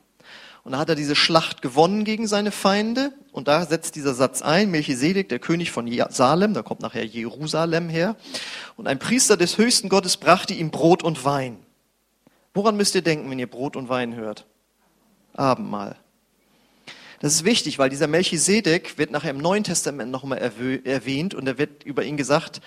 Und 0.62 0.72
da 0.72 0.78
hat 0.78 0.88
er 0.88 0.94
diese 0.96 1.14
Schlacht 1.14 1.62
gewonnen 1.62 2.04
gegen 2.04 2.26
seine 2.26 2.50
Feinde. 2.50 3.12
Und 3.30 3.46
da 3.46 3.64
setzt 3.64 3.94
dieser 3.94 4.14
Satz 4.14 4.42
ein, 4.42 4.70
Melchisedek, 4.70 5.28
der 5.28 5.38
König 5.38 5.70
von 5.70 5.88
Salem, 6.10 6.54
da 6.54 6.62
kommt 6.62 6.80
nachher 6.80 7.04
Jerusalem 7.04 7.88
her. 7.88 8.16
Und 8.76 8.88
ein 8.88 8.98
Priester 8.98 9.36
des 9.36 9.58
höchsten 9.58 9.88
Gottes 9.88 10.16
brachte 10.16 10.54
ihm 10.54 10.72
Brot 10.72 11.04
und 11.04 11.24
Wein. 11.24 11.65
Woran 12.56 12.78
müsst 12.78 12.94
ihr 12.94 13.02
denken, 13.02 13.30
wenn 13.30 13.38
ihr 13.38 13.50
Brot 13.50 13.76
und 13.76 13.90
Wein 13.90 14.14
hört? 14.14 14.46
Abendmahl. 15.34 15.96
Das 17.20 17.34
ist 17.34 17.44
wichtig, 17.44 17.78
weil 17.78 17.90
dieser 17.90 18.06
Melchisedek 18.06 18.96
wird 18.96 19.10
nachher 19.10 19.32
im 19.32 19.36
Neuen 19.36 19.62
Testament 19.62 20.10
nochmal 20.10 20.38
erwähnt 20.38 21.34
und 21.34 21.44
da 21.44 21.58
wird 21.58 21.84
über 21.84 22.02
ihn 22.02 22.16
gesagt, 22.16 22.62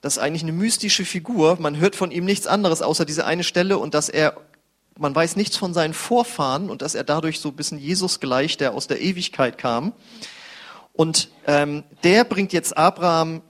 das 0.00 0.16
ist 0.16 0.22
eigentlich 0.22 0.44
eine 0.44 0.52
mystische 0.52 1.04
Figur. 1.04 1.58
Man 1.60 1.76
hört 1.76 1.94
von 1.94 2.10
ihm 2.10 2.24
nichts 2.24 2.46
anderes 2.46 2.80
außer 2.80 3.04
diese 3.04 3.26
eine 3.26 3.44
Stelle 3.44 3.76
und 3.76 3.92
dass 3.92 4.08
er, 4.08 4.34
man 4.98 5.14
weiß 5.14 5.36
nichts 5.36 5.58
von 5.58 5.74
seinen 5.74 5.92
Vorfahren 5.92 6.70
und 6.70 6.80
dass 6.80 6.94
er 6.94 7.04
dadurch 7.04 7.38
so 7.38 7.50
ein 7.50 7.56
bisschen 7.56 7.78
Jesus 7.78 8.20
gleicht, 8.20 8.62
der 8.62 8.72
aus 8.72 8.86
der 8.86 9.02
Ewigkeit 9.02 9.58
kam. 9.58 9.92
Und 10.94 11.28
ähm, 11.46 11.84
der 12.02 12.24
bringt 12.24 12.54
jetzt 12.54 12.78
Abraham 12.78 13.42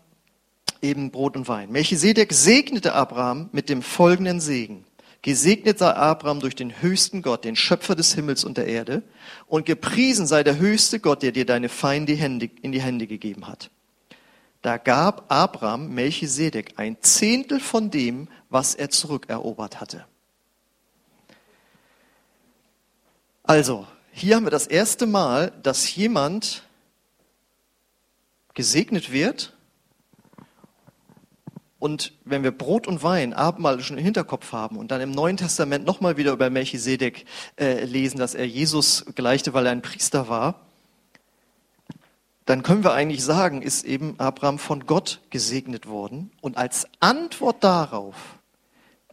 eben 0.83 1.13
Brot 1.13 1.37
und 1.37 1.47
Wein. 1.47 1.71
Melchisedek 1.71 2.33
segnete 2.33 2.95
Abraham 2.95 3.49
mit 3.53 3.69
dem 3.69 3.81
folgenden 3.81 4.41
Segen. 4.41 4.85
Gesegnet 5.25 5.79
sei 5.79 5.91
Abraham 5.91 6.41
durch 6.41 6.55
den 6.55 6.83
höchsten 6.83 7.23
Gott, 7.23 7.47
den 7.47 7.57
Schöpfer 7.57 7.95
des 7.95 8.13
Himmels 8.13 8.45
und 8.45 8.59
der 8.59 8.67
Erde, 8.67 9.03
und 9.47 9.65
gepriesen 9.65 10.27
sei 10.27 10.43
der 10.43 10.59
höchste 10.59 11.01
Gott, 11.01 11.23
der 11.23 11.33
dir 11.33 11.47
deine 11.47 11.71
Feinde 11.71 12.13
in 12.13 12.73
die 12.73 12.83
Hände 12.83 13.07
gegeben 13.07 13.49
hat. 13.49 13.71
Da 14.61 14.77
gab 14.77 15.33
Abraham 15.33 15.95
Melchisedek 15.95 16.75
ein 16.77 16.99
Zehntel 17.01 17.59
von 17.59 17.91
dem, 17.91 18.29
was 18.51 18.75
er 18.75 18.91
zurückerobert 18.91 19.81
hatte. 19.81 20.05
Also, 23.45 23.87
hier 24.13 24.37
haben 24.37 24.45
wir 24.45 24.51
das 24.51 24.67
erste 24.67 25.07
Mal, 25.07 25.53
dass 25.63 25.95
jemand 25.95 26.65
gesegnet 28.53 29.11
wird. 29.11 29.54
Und 31.85 32.15
wenn 32.25 32.43
wir 32.43 32.51
Brot 32.51 32.87
und 32.87 33.03
Wein, 33.03 33.35
Abendmahl 33.35 33.79
schon 33.83 33.99
im 33.99 34.05
Hinterkopf 34.05 34.53
haben 34.53 34.79
und 34.79 34.91
dann 34.91 35.03
im 35.03 35.11
Neuen 35.11 35.37
Testament 35.37 35.85
nochmal 35.85 36.17
wieder 36.17 36.33
über 36.33 36.49
Melchisedek 36.49 37.27
äh, 37.61 37.85
lesen, 37.85 38.17
dass 38.17 38.35
er 38.35 38.47
Jesus 38.47 39.05
gleichte, 39.15 39.53
weil 39.53 39.67
er 39.67 39.73
ein 39.73 39.83
Priester 39.83 40.27
war, 40.31 40.63
dann 42.47 42.63
können 42.63 42.85
wir 42.85 42.95
eigentlich 42.95 43.23
sagen, 43.23 43.61
ist 43.61 43.85
eben 43.85 44.19
Abraham 44.19 44.59
von 44.59 44.87
Gott 44.87 45.21
gesegnet 45.29 45.87
worden. 45.87 46.31
Und 46.41 46.57
als 46.57 46.89
Antwort 47.01 47.63
darauf 47.63 48.17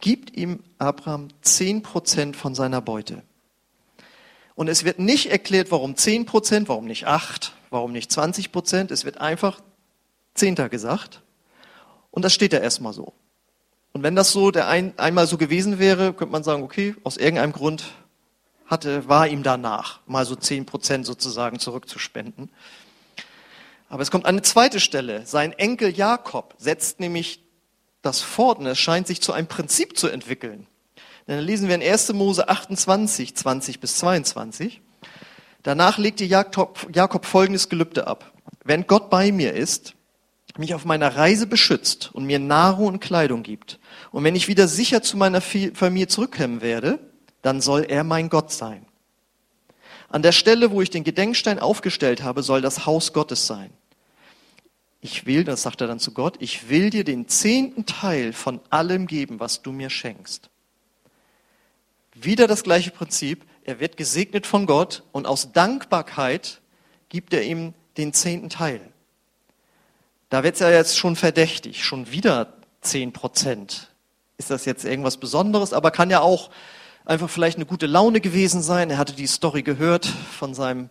gibt 0.00 0.34
ihm 0.34 0.60
Abraham 0.78 1.28
zehn 1.42 1.82
Prozent 1.82 2.36
von 2.36 2.54
seiner 2.54 2.80
Beute. 2.80 3.22
Und 4.54 4.68
es 4.68 4.82
wird 4.82 4.98
nicht 4.98 5.30
erklärt, 5.30 5.70
warum 5.70 5.94
zehn 5.96 6.24
Prozent, 6.24 6.70
warum 6.70 6.86
nicht 6.86 7.06
acht, 7.06 7.52
warum 7.68 7.92
nicht 7.92 8.10
20 8.10 8.50
Prozent. 8.50 8.90
Es 8.90 9.04
wird 9.04 9.20
einfach 9.20 9.60
Zehnter 10.32 10.70
gesagt. 10.70 11.21
Und 12.12 12.22
das 12.22 12.32
steht 12.32 12.52
da 12.52 12.58
erstmal 12.58 12.92
so. 12.92 13.14
Und 13.92 14.04
wenn 14.04 14.14
das 14.14 14.30
so 14.30 14.52
der 14.52 14.68
ein, 14.68 14.96
einmal 14.98 15.26
so 15.26 15.36
gewesen 15.36 15.80
wäre, 15.80 16.12
könnte 16.12 16.32
man 16.32 16.44
sagen, 16.44 16.62
okay, 16.62 16.94
aus 17.02 17.16
irgendeinem 17.16 17.52
Grund 17.52 17.84
hatte, 18.66 19.08
war 19.08 19.26
ihm 19.26 19.42
danach, 19.42 20.00
mal 20.06 20.24
so 20.24 20.36
zehn 20.36 20.64
Prozent 20.64 21.04
sozusagen 21.04 21.58
zurückzuspenden. 21.58 22.50
Aber 23.88 24.02
es 24.02 24.10
kommt 24.10 24.24
eine 24.24 24.40
zweite 24.42 24.80
Stelle. 24.80 25.26
Sein 25.26 25.52
Enkel 25.52 25.94
Jakob 25.94 26.54
setzt 26.58 27.00
nämlich 27.00 27.42
das 28.00 28.20
fort 28.20 28.58
und 28.58 28.66
es 28.66 28.78
scheint 28.78 29.06
sich 29.06 29.20
zu 29.20 29.32
einem 29.32 29.46
Prinzip 29.46 29.98
zu 29.98 30.08
entwickeln. 30.08 30.66
Denn 31.26 31.36
dann 31.36 31.44
lesen 31.44 31.68
wir 31.68 31.74
in 31.74 31.82
1. 31.82 32.12
Mose 32.14 32.48
28, 32.48 33.34
20 33.34 33.80
bis 33.80 33.96
22. 33.98 34.80
Danach 35.62 35.98
legte 35.98 36.24
Jakob 36.24 37.26
folgendes 37.26 37.68
Gelübde 37.68 38.06
ab. 38.06 38.32
Wenn 38.64 38.86
Gott 38.86 39.10
bei 39.10 39.30
mir 39.30 39.52
ist, 39.52 39.94
mich 40.58 40.74
auf 40.74 40.84
meiner 40.84 41.16
Reise 41.16 41.46
beschützt 41.46 42.10
und 42.12 42.24
mir 42.24 42.38
Nahrung 42.38 42.86
und 42.88 43.00
Kleidung 43.00 43.42
gibt, 43.42 43.78
und 44.10 44.24
wenn 44.24 44.36
ich 44.36 44.48
wieder 44.48 44.68
sicher 44.68 45.02
zu 45.02 45.16
meiner 45.16 45.40
Familie 45.40 46.08
zurückkommen 46.08 46.60
werde, 46.60 46.98
dann 47.40 47.60
soll 47.60 47.84
er 47.88 48.04
mein 48.04 48.28
Gott 48.28 48.52
sein. 48.52 48.86
An 50.08 50.22
der 50.22 50.32
Stelle, 50.32 50.70
wo 50.70 50.82
ich 50.82 50.90
den 50.90 51.04
Gedenkstein 51.04 51.58
aufgestellt 51.58 52.22
habe, 52.22 52.42
soll 52.42 52.60
das 52.60 52.84
Haus 52.86 53.12
Gottes 53.12 53.46
sein 53.46 53.70
ich 55.02 55.26
will, 55.26 55.42
das 55.42 55.62
sagt 55.62 55.80
er 55.80 55.88
dann 55.88 55.98
zu 55.98 56.12
Gott, 56.12 56.36
ich 56.38 56.68
will 56.68 56.88
dir 56.88 57.02
den 57.02 57.26
zehnten 57.26 57.86
Teil 57.86 58.32
von 58.32 58.60
allem 58.70 59.08
geben, 59.08 59.40
was 59.40 59.60
du 59.60 59.72
mir 59.72 59.90
schenkst. 59.90 60.48
Wieder 62.14 62.46
das 62.46 62.62
gleiche 62.62 62.92
Prinzip, 62.92 63.44
er 63.64 63.80
wird 63.80 63.96
gesegnet 63.96 64.46
von 64.46 64.64
Gott 64.64 65.02
und 65.10 65.26
aus 65.26 65.50
Dankbarkeit 65.52 66.60
gibt 67.08 67.34
er 67.34 67.42
ihm 67.42 67.74
den 67.96 68.12
zehnten 68.12 68.48
Teil. 68.48 68.91
Da 70.32 70.42
wird 70.42 70.54
es 70.54 70.60
ja 70.60 70.70
jetzt 70.70 70.96
schon 70.96 71.14
verdächtig, 71.14 71.84
schon 71.84 72.10
wieder 72.10 72.54
zehn 72.80 73.12
Prozent. 73.12 73.88
Ist 74.38 74.48
das 74.48 74.64
jetzt 74.64 74.82
irgendwas 74.82 75.18
Besonderes? 75.18 75.74
Aber 75.74 75.90
kann 75.90 76.08
ja 76.08 76.22
auch 76.22 76.48
einfach 77.04 77.28
vielleicht 77.28 77.58
eine 77.58 77.66
gute 77.66 77.84
Laune 77.84 78.22
gewesen 78.22 78.62
sein. 78.62 78.88
Er 78.88 78.96
hatte 78.96 79.12
die 79.12 79.26
Story 79.26 79.62
gehört 79.62 80.06
von 80.06 80.54
seinem 80.54 80.88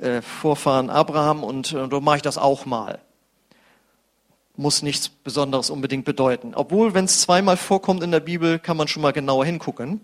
äh, 0.00 0.22
Vorfahren 0.22 0.90
Abraham 0.90 1.42
und 1.42 1.72
äh, 1.72 1.88
da 1.88 1.98
mache 1.98 2.18
ich 2.18 2.22
das 2.22 2.38
auch 2.38 2.66
mal 2.66 3.00
muss 4.54 4.82
nichts 4.82 5.08
Besonderes 5.08 5.70
unbedingt 5.70 6.04
bedeuten. 6.04 6.52
Obwohl, 6.54 6.94
wenn 6.94 7.06
es 7.06 7.20
zweimal 7.20 7.56
vorkommt 7.56 8.04
in 8.04 8.12
der 8.12 8.20
Bibel, 8.20 8.60
kann 8.60 8.76
man 8.76 8.86
schon 8.86 9.02
mal 9.02 9.12
genauer 9.12 9.44
hingucken. 9.44 10.00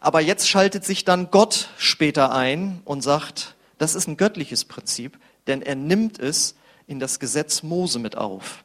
Aber 0.00 0.20
jetzt 0.20 0.50
schaltet 0.50 0.84
sich 0.84 1.06
dann 1.06 1.30
Gott 1.30 1.70
später 1.78 2.34
ein 2.34 2.82
und 2.84 3.00
sagt, 3.00 3.54
das 3.78 3.94
ist 3.94 4.06
ein 4.06 4.18
göttliches 4.18 4.66
Prinzip, 4.66 5.18
denn 5.46 5.62
er 5.62 5.76
nimmt 5.76 6.18
es 6.18 6.54
in 6.92 7.00
das 7.00 7.18
Gesetz 7.18 7.62
Mose 7.62 7.98
mit 7.98 8.16
auf. 8.16 8.64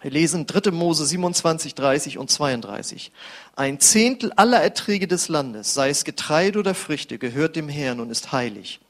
Wir 0.00 0.12
lesen 0.12 0.46
3. 0.46 0.70
Mose 0.70 1.04
27, 1.04 1.74
30 1.74 2.18
und 2.18 2.30
32. 2.30 3.10
Ein 3.56 3.80
Zehntel 3.80 4.32
aller 4.36 4.62
Erträge 4.62 5.08
des 5.08 5.28
Landes, 5.28 5.74
sei 5.74 5.90
es 5.90 6.04
Getreide 6.04 6.60
oder 6.60 6.74
Früchte, 6.74 7.18
gehört 7.18 7.56
dem 7.56 7.68
Herrn 7.68 7.98
und 7.98 8.10
ist 8.10 8.30
heilig. 8.30 8.80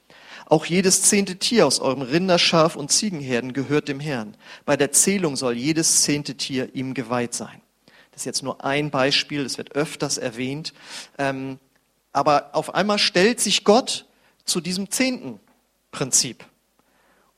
Auch 0.44 0.66
jedes 0.66 1.02
zehnte 1.02 1.37
Tier 1.37 1.66
aus 1.66 1.80
eurem 1.80 2.02
Rinder, 2.02 2.38
Schaf 2.38 2.76
und 2.76 2.92
Ziegenherden 2.92 3.54
gehört 3.54 3.88
dem 3.88 4.00
Herrn. 4.00 4.37
Bei 4.66 4.76
der 4.76 4.92
Zählung 4.92 5.37
soll 5.37 5.54
jedes 5.54 6.02
zehnte 6.02 6.37
Tier 6.37 6.75
ihm 6.75 6.92
geweiht 6.92 7.35
sein. 7.35 7.62
Das 8.12 8.23
ist 8.23 8.26
jetzt 8.26 8.42
nur 8.42 8.64
ein 8.64 8.90
Beispiel, 8.90 9.44
das 9.44 9.56
wird 9.56 9.73
öfters 9.73 10.18
erwähnt. 10.18 10.75
Ähm, 11.16 11.58
aber 12.12 12.50
auf 12.52 12.75
einmal 12.75 12.99
stellt 12.99 13.40
sich 13.40 13.64
Gott 13.64 14.06
zu 14.44 14.61
diesem 14.61 14.90
zehnten 14.90 15.40
Prinzip. 15.90 16.44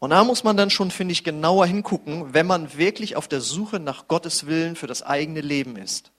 Und 0.00 0.10
da 0.10 0.24
muss 0.24 0.44
man 0.44 0.56
dann 0.56 0.70
schon, 0.70 0.90
finde 0.90 1.12
ich, 1.12 1.24
genauer 1.24 1.66
hingucken, 1.66 2.32
wenn 2.32 2.46
man 2.46 2.76
wirklich 2.76 3.16
auf 3.16 3.28
der 3.28 3.42
Suche 3.42 3.78
nach 3.78 4.08
Gottes 4.08 4.46
Willen 4.46 4.74
für 4.74 4.86
das 4.86 5.02
eigene 5.02 5.42
Leben 5.42 5.76
ist. 5.76 6.10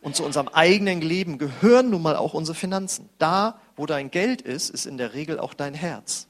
Und 0.00 0.16
zu 0.16 0.24
unserem 0.24 0.48
eigenen 0.48 1.00
Leben 1.00 1.38
gehören 1.38 1.90
nun 1.90 2.02
mal 2.02 2.16
auch 2.16 2.34
unsere 2.34 2.56
Finanzen. 2.56 3.08
Da, 3.18 3.60
wo 3.76 3.86
dein 3.86 4.10
Geld 4.10 4.42
ist, 4.42 4.68
ist 4.68 4.84
in 4.84 4.98
der 4.98 5.14
Regel 5.14 5.38
auch 5.38 5.54
dein 5.54 5.74
Herz. 5.74 6.26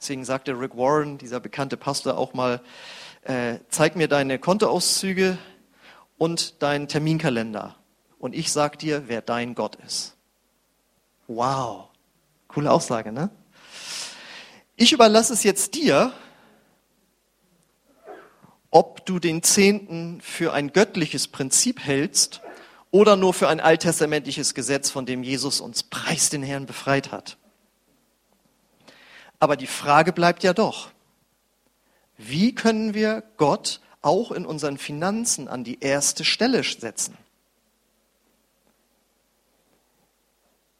Deswegen 0.00 0.24
sagte 0.24 0.52
Rick 0.52 0.76
Warren, 0.76 1.18
dieser 1.18 1.40
bekannte 1.40 1.76
Pastor, 1.76 2.16
auch 2.16 2.32
mal, 2.32 2.60
äh, 3.22 3.56
zeig 3.68 3.96
mir 3.96 4.06
deine 4.06 4.38
Kontoauszüge 4.38 5.36
und 6.16 6.62
deinen 6.62 6.86
Terminkalender. 6.86 7.74
Und 8.20 8.36
ich 8.36 8.52
sag 8.52 8.78
dir, 8.78 9.08
wer 9.08 9.20
dein 9.20 9.56
Gott 9.56 9.76
ist. 9.84 10.14
Wow. 11.26 11.88
Coole 12.46 12.70
Aussage, 12.70 13.10
ne? 13.10 13.30
Ich 14.80 14.92
überlasse 14.92 15.32
es 15.32 15.42
jetzt 15.42 15.74
dir, 15.74 16.12
ob 18.70 19.04
du 19.06 19.18
den 19.18 19.42
Zehnten 19.42 20.20
für 20.20 20.52
ein 20.52 20.72
göttliches 20.72 21.26
Prinzip 21.26 21.80
hältst 21.80 22.42
oder 22.92 23.16
nur 23.16 23.34
für 23.34 23.48
ein 23.48 23.58
alttestamentliches 23.58 24.54
Gesetz, 24.54 24.88
von 24.88 25.04
dem 25.04 25.24
Jesus 25.24 25.60
uns 25.60 25.82
preis 25.82 26.30
den 26.30 26.44
Herrn 26.44 26.66
befreit 26.66 27.10
hat. 27.10 27.38
Aber 29.40 29.56
die 29.56 29.66
Frage 29.66 30.12
bleibt 30.12 30.44
ja 30.44 30.52
doch, 30.52 30.92
wie 32.16 32.54
können 32.54 32.94
wir 32.94 33.24
Gott 33.36 33.80
auch 34.00 34.30
in 34.30 34.46
unseren 34.46 34.78
Finanzen 34.78 35.48
an 35.48 35.64
die 35.64 35.80
erste 35.80 36.24
Stelle 36.24 36.62
setzen? 36.62 37.18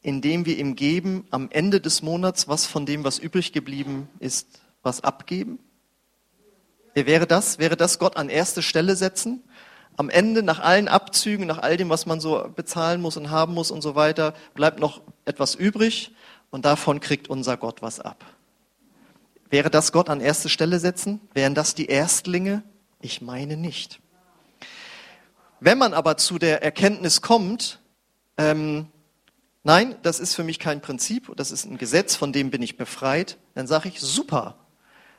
Indem 0.08 0.46
wir 0.46 0.56
ihm 0.56 0.74
geben, 0.74 1.26
am 1.30 1.50
Ende 1.50 1.82
des 1.82 2.00
Monats, 2.00 2.48
was 2.48 2.64
von 2.64 2.86
dem, 2.86 3.04
was 3.04 3.18
übrig 3.18 3.52
geblieben 3.52 4.08
ist, 4.20 4.58
was 4.82 5.04
abgeben? 5.04 5.58
Wäre 6.94 7.26
das, 7.26 7.58
wäre 7.58 7.76
das 7.76 7.98
Gott 7.98 8.16
an 8.16 8.30
erste 8.30 8.62
Stelle 8.62 8.96
setzen? 8.96 9.42
Am 9.98 10.08
Ende, 10.08 10.42
nach 10.42 10.60
allen 10.60 10.88
Abzügen, 10.88 11.46
nach 11.46 11.58
all 11.58 11.76
dem, 11.76 11.90
was 11.90 12.06
man 12.06 12.20
so 12.20 12.50
bezahlen 12.56 13.02
muss 13.02 13.18
und 13.18 13.28
haben 13.28 13.52
muss 13.52 13.70
und 13.70 13.82
so 13.82 13.96
weiter, 13.96 14.32
bleibt 14.54 14.80
noch 14.80 15.02
etwas 15.26 15.54
übrig 15.54 16.14
und 16.48 16.64
davon 16.64 17.00
kriegt 17.00 17.28
unser 17.28 17.58
Gott 17.58 17.82
was 17.82 18.00
ab. 18.00 18.24
Wäre 19.50 19.68
das 19.68 19.92
Gott 19.92 20.08
an 20.08 20.22
erste 20.22 20.48
Stelle 20.48 20.78
setzen? 20.78 21.20
Wären 21.34 21.54
das 21.54 21.74
die 21.74 21.84
Erstlinge? 21.84 22.62
Ich 23.02 23.20
meine 23.20 23.58
nicht. 23.58 24.00
Wenn 25.60 25.76
man 25.76 25.92
aber 25.92 26.16
zu 26.16 26.38
der 26.38 26.62
Erkenntnis 26.62 27.20
kommt, 27.20 27.78
ähm, 28.38 28.86
nein, 29.62 29.96
das 30.02 30.20
ist 30.20 30.34
für 30.34 30.44
mich 30.44 30.58
kein 30.58 30.80
Prinzip, 30.80 31.32
das 31.36 31.50
ist 31.50 31.64
ein 31.64 31.78
Gesetz, 31.78 32.16
von 32.16 32.32
dem 32.32 32.50
bin 32.50 32.62
ich 32.62 32.76
befreit, 32.76 33.38
dann 33.54 33.66
sage 33.66 33.88
ich, 33.88 34.00
super, 34.00 34.56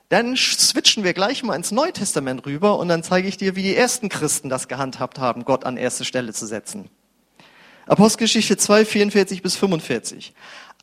dann 0.09 0.35
switchen 0.35 1.03
wir 1.03 1.13
gleich 1.13 1.43
mal 1.43 1.55
ins 1.55 1.71
Neue 1.71 1.93
Testament 1.93 2.45
rüber 2.45 2.79
und 2.79 2.87
dann 2.87 3.03
zeige 3.03 3.27
ich 3.27 3.37
dir, 3.37 3.55
wie 3.55 3.61
die 3.61 3.75
ersten 3.75 4.09
Christen 4.09 4.49
das 4.49 4.67
gehandhabt 4.67 5.19
haben, 5.19 5.45
Gott 5.45 5.65
an 5.65 5.77
erste 5.77 6.03
Stelle 6.03 6.33
zu 6.33 6.47
setzen. 6.47 6.89
Apostelgeschichte 7.85 8.57
2, 8.57 8.85
44 8.85 9.43
bis 9.43 9.55
45. 9.55 10.33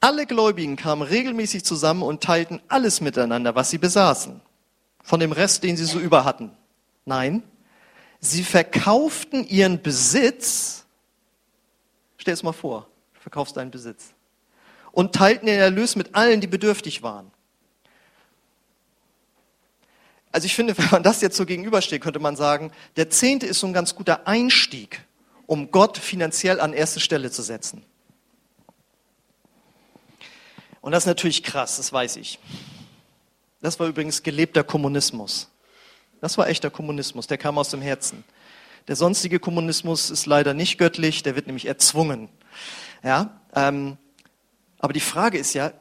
Alle 0.00 0.26
Gläubigen 0.26 0.76
kamen 0.76 1.02
regelmäßig 1.02 1.64
zusammen 1.64 2.02
und 2.02 2.22
teilten 2.22 2.60
alles 2.68 3.00
miteinander, 3.00 3.54
was 3.54 3.70
sie 3.70 3.78
besaßen. 3.78 4.40
Von 5.02 5.20
dem 5.20 5.32
Rest, 5.32 5.64
den 5.64 5.76
sie 5.76 5.84
so 5.84 5.98
über 5.98 6.25
hatten. 6.25 6.50
Nein, 7.04 7.42
sie 8.20 8.44
verkauften 8.44 9.46
ihren 9.46 9.82
Besitz. 9.82 10.84
Stell 12.18 12.34
es 12.34 12.42
mal 12.42 12.52
vor, 12.52 12.88
verkaufst 13.26 13.56
deinen 13.56 13.73
Besitz. 13.73 14.14
Und 14.92 15.12
teilten 15.12 15.47
den 15.47 15.59
Erlös 15.59 15.97
mit 15.97 16.14
allen, 16.14 16.40
die 16.40 16.47
bedürftig 16.47 17.02
waren. 17.02 17.33
Also 20.30 20.47
ich 20.47 20.54
finde, 20.54 20.78
wenn 20.78 20.88
man 20.92 21.02
das 21.02 21.23
jetzt 21.23 21.37
so 21.37 21.45
gegenübersteht, 21.45 22.00
könnte 22.02 22.21
man 22.21 22.37
sagen, 22.37 22.71
der 22.95 23.11
Zehnte 23.11 23.45
ist 23.47 23.59
so 23.59 23.66
ein 23.66 23.73
ganz 23.73 23.97
guter 23.97 24.28
Einstieg, 24.28 25.04
um 25.47 25.73
Gott 25.73 25.99
finanziell 25.99 26.61
an 26.61 26.73
erste 26.73 27.00
Stelle 27.00 27.33
zu 27.33 27.42
setzen. 27.42 27.83
Und 30.80 30.92
das 30.92 31.02
ist 31.02 31.09
natürlich 31.09 31.42
krass, 31.42 31.78
das 31.78 31.92
weiß 31.92 32.14
ich. 32.18 32.38
Das 33.61 33.80
war 33.80 33.88
übrigens 33.88 34.23
gelebter 34.23 34.62
Kommunismus. 34.62 35.50
Das 36.21 36.38
war 36.38 36.47
echter 36.47 36.71
Kommunismus, 36.71 37.26
der 37.26 37.38
kam 37.38 37.59
aus 37.59 37.71
dem 37.71 37.83
Herzen. 37.83 38.23
Der 38.87 38.95
sonstige 38.95 39.40
Kommunismus 39.40 40.11
ist 40.11 40.26
leider 40.26 40.54
nicht 40.54 40.78
göttlich, 40.78 41.25
der 41.25 41.35
wird 41.35 41.47
nämlich 41.49 41.66
erzwungen. 41.66 42.28
Ja, 43.02 43.40
ähm, 43.54 43.96
aber 44.78 44.92
die 44.92 45.00
Frage 45.00 45.38
ist 45.38 45.54
ja, 45.54 45.72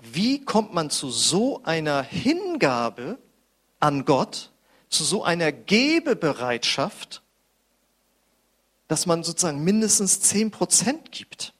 wie 0.00 0.44
kommt 0.44 0.74
man 0.74 0.90
zu 0.90 1.10
so 1.10 1.62
einer 1.64 2.02
Hingabe 2.02 3.18
an 3.80 4.04
Gott, 4.04 4.50
zu 4.88 5.04
so 5.04 5.24
einer 5.24 5.52
Gebebereitschaft, 5.52 7.22
dass 8.88 9.06
man 9.06 9.24
sozusagen 9.24 9.64
mindestens 9.64 10.20
zehn 10.20 10.50
Prozent 10.50 11.10
gibt. 11.10 11.52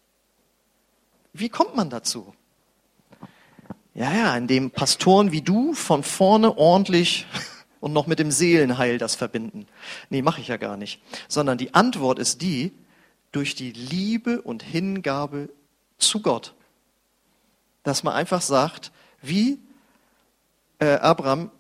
Wie 1.33 1.49
kommt 1.49 1.75
man 1.75 1.91
dazu? 1.91 2.35
Ja, 3.95 4.13
ja, 4.13 4.37
indem 4.37 4.71
Pastoren 4.71 5.33
wie 5.33 5.43
du 5.43 5.73
von 5.73 6.03
vorne 6.03 6.57
ordentlich 6.59 7.27
und 7.81 7.93
noch 7.93 8.07
mit 8.07 8.19
dem 8.19 8.31
Seelenheil 8.31 8.99
das 8.99 9.15
verbinden. 9.15 9.67
Nee, 10.11 10.23
mache 10.23 10.41
ich 10.41 10.49
ja 10.49 10.57
gar 10.57 10.77
nicht. 10.77 11.01
Sondern 11.29 11.59
die 11.59 11.75
Antwort 11.75 12.19
ist 12.19 12.43
die, 12.43 12.73
durch 13.35 13.57
die 13.57 13.73
Liebe 13.73 14.41
und 14.43 14.63
Hingabe 14.63 15.49
zu 15.99 16.23
Gott. 16.23 16.55
Dass 17.83 18.05
man 18.05 18.15
einfach 18.15 18.41
sagt, 18.41 18.93
wie 19.21 19.59
äh, 20.79 20.95
Abraham, 20.95 21.51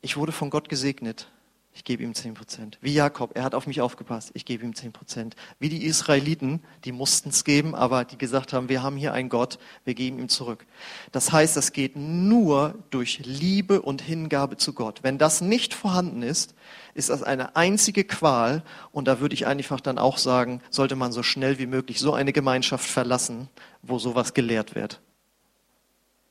ich 0.00 0.16
wurde 0.16 0.32
von 0.32 0.48
Gott 0.48 0.68
gesegnet. 0.70 1.28
Ich 1.72 1.84
gebe 1.84 2.02
ihm 2.02 2.14
zehn 2.14 2.34
Prozent. 2.34 2.78
Wie 2.80 2.92
Jakob, 2.92 3.36
er 3.36 3.44
hat 3.44 3.54
auf 3.54 3.66
mich 3.66 3.80
aufgepasst. 3.80 4.32
Ich 4.34 4.44
gebe 4.44 4.64
ihm 4.64 4.74
zehn 4.74 4.92
Prozent. 4.92 5.36
Wie 5.60 5.68
die 5.68 5.84
Israeliten, 5.84 6.62
die 6.84 6.90
mussten 6.90 7.28
es 7.28 7.44
geben, 7.44 7.76
aber 7.76 8.04
die 8.04 8.18
gesagt 8.18 8.52
haben, 8.52 8.68
wir 8.68 8.82
haben 8.82 8.96
hier 8.96 9.12
einen 9.12 9.28
Gott, 9.28 9.58
wir 9.84 9.94
geben 9.94 10.18
ihm 10.18 10.28
zurück. 10.28 10.66
Das 11.12 11.30
heißt, 11.30 11.56
das 11.56 11.72
geht 11.72 11.94
nur 11.94 12.74
durch 12.90 13.20
Liebe 13.24 13.82
und 13.82 14.02
Hingabe 14.02 14.56
zu 14.56 14.72
Gott. 14.72 15.00
Wenn 15.02 15.16
das 15.16 15.40
nicht 15.40 15.72
vorhanden 15.72 16.22
ist, 16.22 16.54
ist 16.94 17.08
das 17.08 17.22
eine 17.22 17.54
einzige 17.54 18.02
Qual 18.02 18.64
und 18.90 19.06
da 19.06 19.20
würde 19.20 19.34
ich 19.34 19.46
einfach 19.46 19.80
dann 19.80 19.98
auch 19.98 20.18
sagen, 20.18 20.60
sollte 20.70 20.96
man 20.96 21.12
so 21.12 21.22
schnell 21.22 21.60
wie 21.60 21.66
möglich 21.66 22.00
so 22.00 22.12
eine 22.12 22.32
Gemeinschaft 22.32 22.88
verlassen, 22.90 23.48
wo 23.82 24.00
sowas 24.00 24.34
gelehrt 24.34 24.74
wird. 24.74 25.00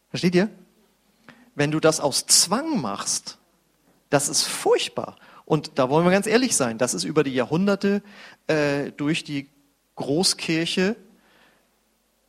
Versteht 0.10 0.36
ihr? 0.36 0.49
Wenn 1.56 1.71
du 1.71 1.80
das 1.80 2.02
aus 2.02 2.25
Zwang 2.25 2.82
machst, 2.82 3.38
das 4.10 4.28
ist 4.28 4.43
furchtbar. 4.43 5.15
Und 5.49 5.79
da 5.79 5.89
wollen 5.89 6.05
wir 6.05 6.12
ganz 6.12 6.27
ehrlich 6.27 6.55
sein, 6.55 6.77
das 6.77 6.93
ist 6.93 7.05
über 7.05 7.23
die 7.23 7.33
Jahrhunderte 7.33 8.03
äh, 8.45 8.91
durch 8.91 9.23
die 9.23 9.49
Großkirche 9.95 10.95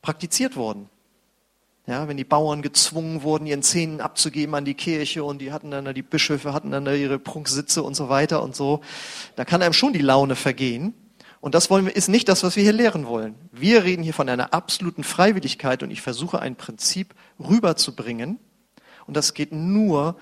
praktiziert 0.01 0.55
worden. 0.55 0.89
Ja, 1.85 2.07
wenn 2.07 2.17
die 2.17 2.23
Bauern 2.23 2.63
gezwungen 2.63 3.21
wurden, 3.21 3.45
ihren 3.45 3.61
Zähnen 3.61 4.01
abzugeben 4.01 4.55
an 4.55 4.65
die 4.65 4.73
Kirche 4.73 5.23
und 5.23 5.37
die 5.37 5.51
hatten 5.51 5.69
dann, 5.69 5.93
die 5.93 6.01
Bischöfe 6.01 6.51
hatten 6.51 6.71
dann 6.71 6.87
ihre 6.87 7.19
Prunksitze 7.19 7.83
und 7.83 7.93
so 7.93 8.09
weiter 8.09 8.41
und 8.41 8.55
so, 8.55 8.81
da 9.35 9.45
kann 9.45 9.61
einem 9.61 9.73
schon 9.73 9.93
die 9.93 9.99
Laune 9.99 10.35
vergehen. 10.35 10.95
Und 11.41 11.53
das 11.53 11.69
wollen 11.69 11.85
wir, 11.85 11.95
ist 11.95 12.09
nicht 12.09 12.27
das, 12.27 12.41
was 12.41 12.55
wir 12.55 12.63
hier 12.63 12.73
lehren 12.73 13.05
wollen. 13.05 13.35
Wir 13.51 13.83
reden 13.83 14.01
hier 14.01 14.15
von 14.15 14.29
einer 14.29 14.51
absoluten 14.51 15.03
Freiwilligkeit 15.03 15.83
und 15.83 15.91
ich 15.91 16.01
versuche 16.01 16.39
ein 16.39 16.55
Prinzip 16.55 17.13
rüberzubringen. 17.39 18.39
Und 19.05 19.15
das 19.15 19.35
geht 19.35 19.51
nur, 19.51 20.15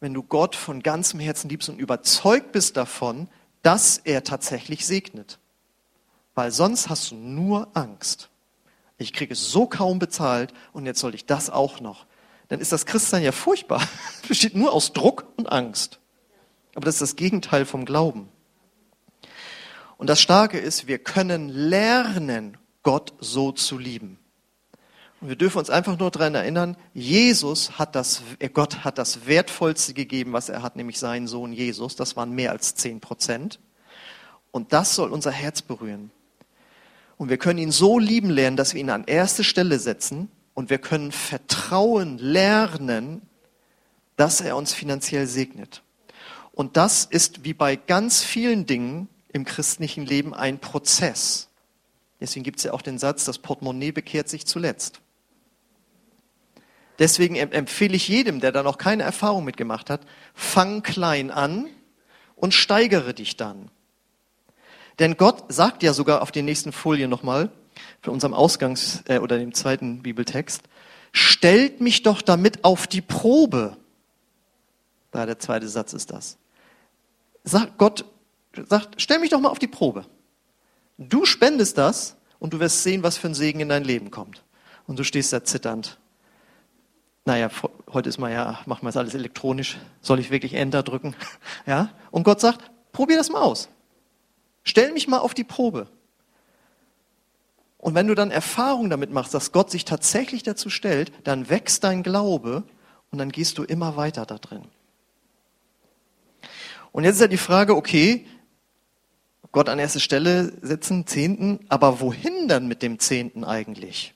wenn 0.00 0.14
du 0.14 0.22
Gott 0.22 0.54
von 0.54 0.82
ganzem 0.82 1.20
Herzen 1.20 1.48
liebst 1.48 1.68
und 1.68 1.78
überzeugt 1.78 2.52
bist 2.52 2.76
davon, 2.76 3.28
dass 3.62 3.98
er 3.98 4.24
tatsächlich 4.24 4.86
segnet. 4.86 5.38
Weil 6.34 6.52
sonst 6.52 6.88
hast 6.88 7.10
du 7.10 7.16
nur 7.16 7.68
Angst. 7.74 8.28
Ich 8.96 9.12
kriege 9.12 9.32
es 9.32 9.50
so 9.50 9.66
kaum 9.66 9.98
bezahlt 9.98 10.52
und 10.72 10.86
jetzt 10.86 11.00
soll 11.00 11.14
ich 11.14 11.26
das 11.26 11.50
auch 11.50 11.80
noch. 11.80 12.06
Dann 12.48 12.60
ist 12.60 12.72
das 12.72 12.86
Christsein 12.86 13.22
ja 13.22 13.32
furchtbar. 13.32 13.82
Es 14.22 14.22
besteht 14.28 14.54
nur 14.54 14.72
aus 14.72 14.92
Druck 14.92 15.26
und 15.36 15.50
Angst. 15.50 15.98
Aber 16.74 16.84
das 16.84 16.96
ist 16.96 17.02
das 17.02 17.16
Gegenteil 17.16 17.64
vom 17.64 17.84
Glauben. 17.84 18.28
Und 19.96 20.08
das 20.08 20.20
Starke 20.20 20.58
ist, 20.58 20.86
wir 20.86 20.98
können 20.98 21.48
lernen, 21.48 22.56
Gott 22.82 23.14
so 23.18 23.52
zu 23.52 23.76
lieben. 23.76 24.18
Und 25.20 25.28
wir 25.28 25.36
dürfen 25.36 25.58
uns 25.58 25.70
einfach 25.70 25.98
nur 25.98 26.10
daran 26.10 26.34
erinnern, 26.34 26.76
Jesus 26.94 27.78
hat 27.78 27.94
das, 27.94 28.22
äh, 28.38 28.48
Gott 28.48 28.84
hat 28.84 28.98
das 28.98 29.26
Wertvollste 29.26 29.94
gegeben, 29.94 30.32
was 30.32 30.48
er 30.48 30.62
hat, 30.62 30.76
nämlich 30.76 30.98
seinen 30.98 31.26
Sohn 31.26 31.52
Jesus. 31.52 31.96
Das 31.96 32.16
waren 32.16 32.32
mehr 32.32 32.52
als 32.52 32.74
zehn 32.76 33.00
Prozent. 33.00 33.58
Und 34.52 34.72
das 34.72 34.94
soll 34.94 35.10
unser 35.10 35.32
Herz 35.32 35.62
berühren. 35.62 36.10
Und 37.16 37.30
wir 37.30 37.36
können 37.36 37.58
ihn 37.58 37.72
so 37.72 37.98
lieben 37.98 38.30
lernen, 38.30 38.56
dass 38.56 38.74
wir 38.74 38.80
ihn 38.80 38.90
an 38.90 39.04
erste 39.04 39.42
Stelle 39.42 39.80
setzen 39.80 40.30
und 40.54 40.70
wir 40.70 40.78
können 40.78 41.10
Vertrauen 41.10 42.18
lernen, 42.18 43.22
dass 44.16 44.40
er 44.40 44.56
uns 44.56 44.72
finanziell 44.72 45.26
segnet. 45.26 45.82
Und 46.52 46.76
das 46.76 47.04
ist 47.04 47.44
wie 47.44 47.54
bei 47.54 47.76
ganz 47.76 48.22
vielen 48.22 48.66
Dingen 48.66 49.08
im 49.32 49.44
christlichen 49.44 50.06
Leben 50.06 50.32
ein 50.32 50.60
Prozess. 50.60 51.48
Deswegen 52.20 52.44
gibt 52.44 52.58
es 52.58 52.64
ja 52.64 52.72
auch 52.72 52.82
den 52.82 52.98
Satz, 52.98 53.24
das 53.24 53.38
Portemonnaie 53.38 53.92
bekehrt 53.92 54.28
sich 54.28 54.46
zuletzt. 54.46 55.00
Deswegen 56.98 57.36
empfehle 57.36 57.94
ich 57.94 58.08
jedem, 58.08 58.40
der 58.40 58.50
da 58.50 58.62
noch 58.62 58.76
keine 58.76 59.04
Erfahrung 59.04 59.44
mitgemacht 59.44 59.88
hat, 59.88 60.00
fang 60.34 60.82
klein 60.82 61.30
an 61.30 61.66
und 62.34 62.54
steigere 62.54 63.14
dich 63.14 63.36
dann. 63.36 63.70
Denn 64.98 65.16
Gott 65.16 65.44
sagt 65.48 65.84
ja 65.84 65.92
sogar 65.92 66.22
auf 66.22 66.32
den 66.32 66.44
nächsten 66.44 66.72
Folien 66.72 67.08
nochmal, 67.08 67.50
für 68.02 68.10
unserem 68.10 68.34
Ausgangs- 68.34 69.04
äh, 69.08 69.18
oder 69.18 69.38
dem 69.38 69.54
zweiten 69.54 70.02
Bibeltext, 70.02 70.62
stellt 71.12 71.80
mich 71.80 72.02
doch 72.02 72.20
damit 72.20 72.64
auf 72.64 72.88
die 72.88 73.00
Probe. 73.00 73.76
Da 75.12 75.24
der 75.24 75.38
zweite 75.38 75.68
Satz 75.68 75.92
ist 75.92 76.10
das. 76.10 76.36
Sagt 77.44 77.78
Gott, 77.78 78.04
sagt, 78.68 79.00
stell 79.00 79.20
mich 79.20 79.30
doch 79.30 79.40
mal 79.40 79.50
auf 79.50 79.60
die 79.60 79.68
Probe. 79.68 80.04
Du 80.98 81.24
spendest 81.24 81.78
das 81.78 82.16
und 82.40 82.52
du 82.52 82.58
wirst 82.58 82.82
sehen, 82.82 83.04
was 83.04 83.16
für 83.16 83.28
ein 83.28 83.34
Segen 83.34 83.60
in 83.60 83.68
dein 83.68 83.84
Leben 83.84 84.10
kommt. 84.10 84.42
Und 84.88 84.98
du 84.98 85.04
stehst 85.04 85.32
da 85.32 85.44
zitternd 85.44 85.98
naja, 87.28 87.50
heute 87.92 88.08
ist 88.08 88.16
man 88.16 88.32
ja, 88.32 88.58
machen 88.64 88.84
wir 88.84 88.88
es 88.88 88.96
alles 88.96 89.14
elektronisch. 89.14 89.76
Soll 90.00 90.18
ich 90.18 90.30
wirklich 90.30 90.54
Enter 90.54 90.82
drücken? 90.82 91.14
Ja? 91.66 91.90
Und 92.10 92.22
Gott 92.22 92.40
sagt, 92.40 92.70
probier 92.92 93.18
das 93.18 93.28
mal 93.28 93.42
aus. 93.42 93.68
Stell 94.64 94.92
mich 94.92 95.08
mal 95.08 95.18
auf 95.18 95.34
die 95.34 95.44
Probe. 95.44 95.88
Und 97.76 97.94
wenn 97.94 98.06
du 98.06 98.14
dann 98.14 98.30
Erfahrung 98.30 98.88
damit 98.88 99.12
machst, 99.12 99.34
dass 99.34 99.52
Gott 99.52 99.70
sich 99.70 99.84
tatsächlich 99.84 100.42
dazu 100.42 100.70
stellt, 100.70 101.12
dann 101.24 101.50
wächst 101.50 101.84
dein 101.84 102.02
Glaube 102.02 102.64
und 103.10 103.18
dann 103.18 103.30
gehst 103.30 103.58
du 103.58 103.62
immer 103.62 103.96
weiter 103.96 104.24
da 104.24 104.38
drin. 104.38 104.64
Und 106.92 107.04
jetzt 107.04 107.16
ist 107.16 107.20
ja 107.20 107.28
die 107.28 107.36
Frage, 107.36 107.76
okay, 107.76 108.26
Gott 109.52 109.68
an 109.68 109.78
erste 109.78 110.00
Stelle 110.00 110.50
setzen, 110.62 111.06
Zehnten, 111.06 111.60
aber 111.68 112.00
wohin 112.00 112.48
dann 112.48 112.68
mit 112.68 112.82
dem 112.82 112.98
Zehnten 112.98 113.44
eigentlich? 113.44 114.14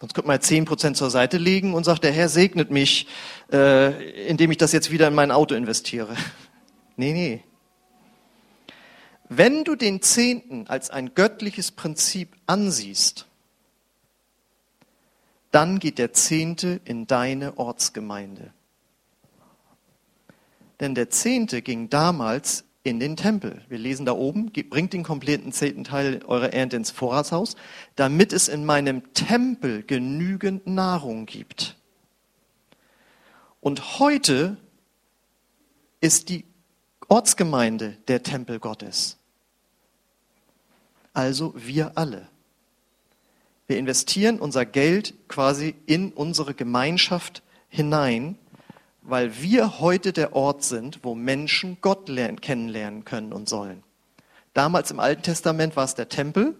Sonst 0.00 0.14
könnte 0.14 0.28
man 0.28 0.36
ja 0.36 0.40
zehn 0.40 0.64
Prozent 0.64 0.96
zur 0.96 1.10
Seite 1.10 1.36
legen 1.36 1.74
und 1.74 1.84
sagt, 1.84 2.04
der 2.04 2.12
Herr 2.12 2.30
segnet 2.30 2.70
mich, 2.70 3.06
äh, 3.52 4.28
indem 4.28 4.50
ich 4.50 4.56
das 4.56 4.72
jetzt 4.72 4.90
wieder 4.90 5.08
in 5.08 5.14
mein 5.14 5.30
Auto 5.30 5.54
investiere. 5.54 6.14
Nee, 6.96 7.14
nee. 7.14 7.42
Wenn 9.30 9.64
du 9.64 9.74
den 9.74 10.02
Zehnten 10.02 10.66
als 10.66 10.90
ein 10.90 11.14
göttliches 11.14 11.70
Prinzip 11.70 12.36
ansiehst, 12.46 13.26
dann 15.50 15.78
geht 15.78 15.96
der 15.96 16.12
Zehnte 16.12 16.78
in 16.84 17.06
deine 17.06 17.56
Ortsgemeinde. 17.56 18.52
Denn 20.80 20.94
der 20.94 21.08
Zehnte 21.08 21.62
ging 21.62 21.88
damals 21.88 22.64
in 22.82 22.98
den 22.98 23.16
Tempel. 23.16 23.62
Wir 23.68 23.78
lesen 23.78 24.06
da 24.06 24.12
oben, 24.12 24.52
bringt 24.52 24.92
den 24.92 25.02
kompletten 25.02 25.52
zehnten 25.52 25.84
Teil 25.84 26.20
eurer 26.26 26.52
Ernte 26.52 26.76
ins 26.76 26.90
Vorratshaus, 26.90 27.56
damit 27.96 28.32
es 28.32 28.48
in 28.48 28.64
meinem 28.64 29.12
Tempel 29.12 29.82
genügend 29.82 30.66
Nahrung 30.66 31.26
gibt. 31.26 31.76
Und 33.60 33.98
heute 33.98 34.56
ist 36.00 36.30
die 36.30 36.44
Ortsgemeinde 37.08 37.96
der 38.08 38.22
Tempel 38.22 38.58
Gottes 38.58 39.20
also 41.12 41.52
wir 41.56 41.92
alle. 41.96 42.28
Wir 43.66 43.78
investieren 43.78 44.40
unser 44.40 44.64
Geld 44.66 45.14
quasi 45.28 45.74
in 45.86 46.12
unsere 46.12 46.54
Gemeinschaft 46.54 47.42
hinein, 47.68 48.36
weil 49.02 49.40
wir 49.40 49.80
heute 49.80 50.12
der 50.12 50.34
Ort 50.34 50.62
sind, 50.62 51.00
wo 51.02 51.14
Menschen 51.14 51.78
Gott 51.80 52.08
lernen, 52.08 52.40
kennenlernen 52.40 53.04
können 53.04 53.32
und 53.32 53.48
sollen. 53.48 53.82
Damals 54.52 54.90
im 54.90 55.00
Alten 55.00 55.22
Testament 55.22 55.76
war 55.76 55.84
es 55.84 55.94
der 55.94 56.08
Tempel, 56.08 56.56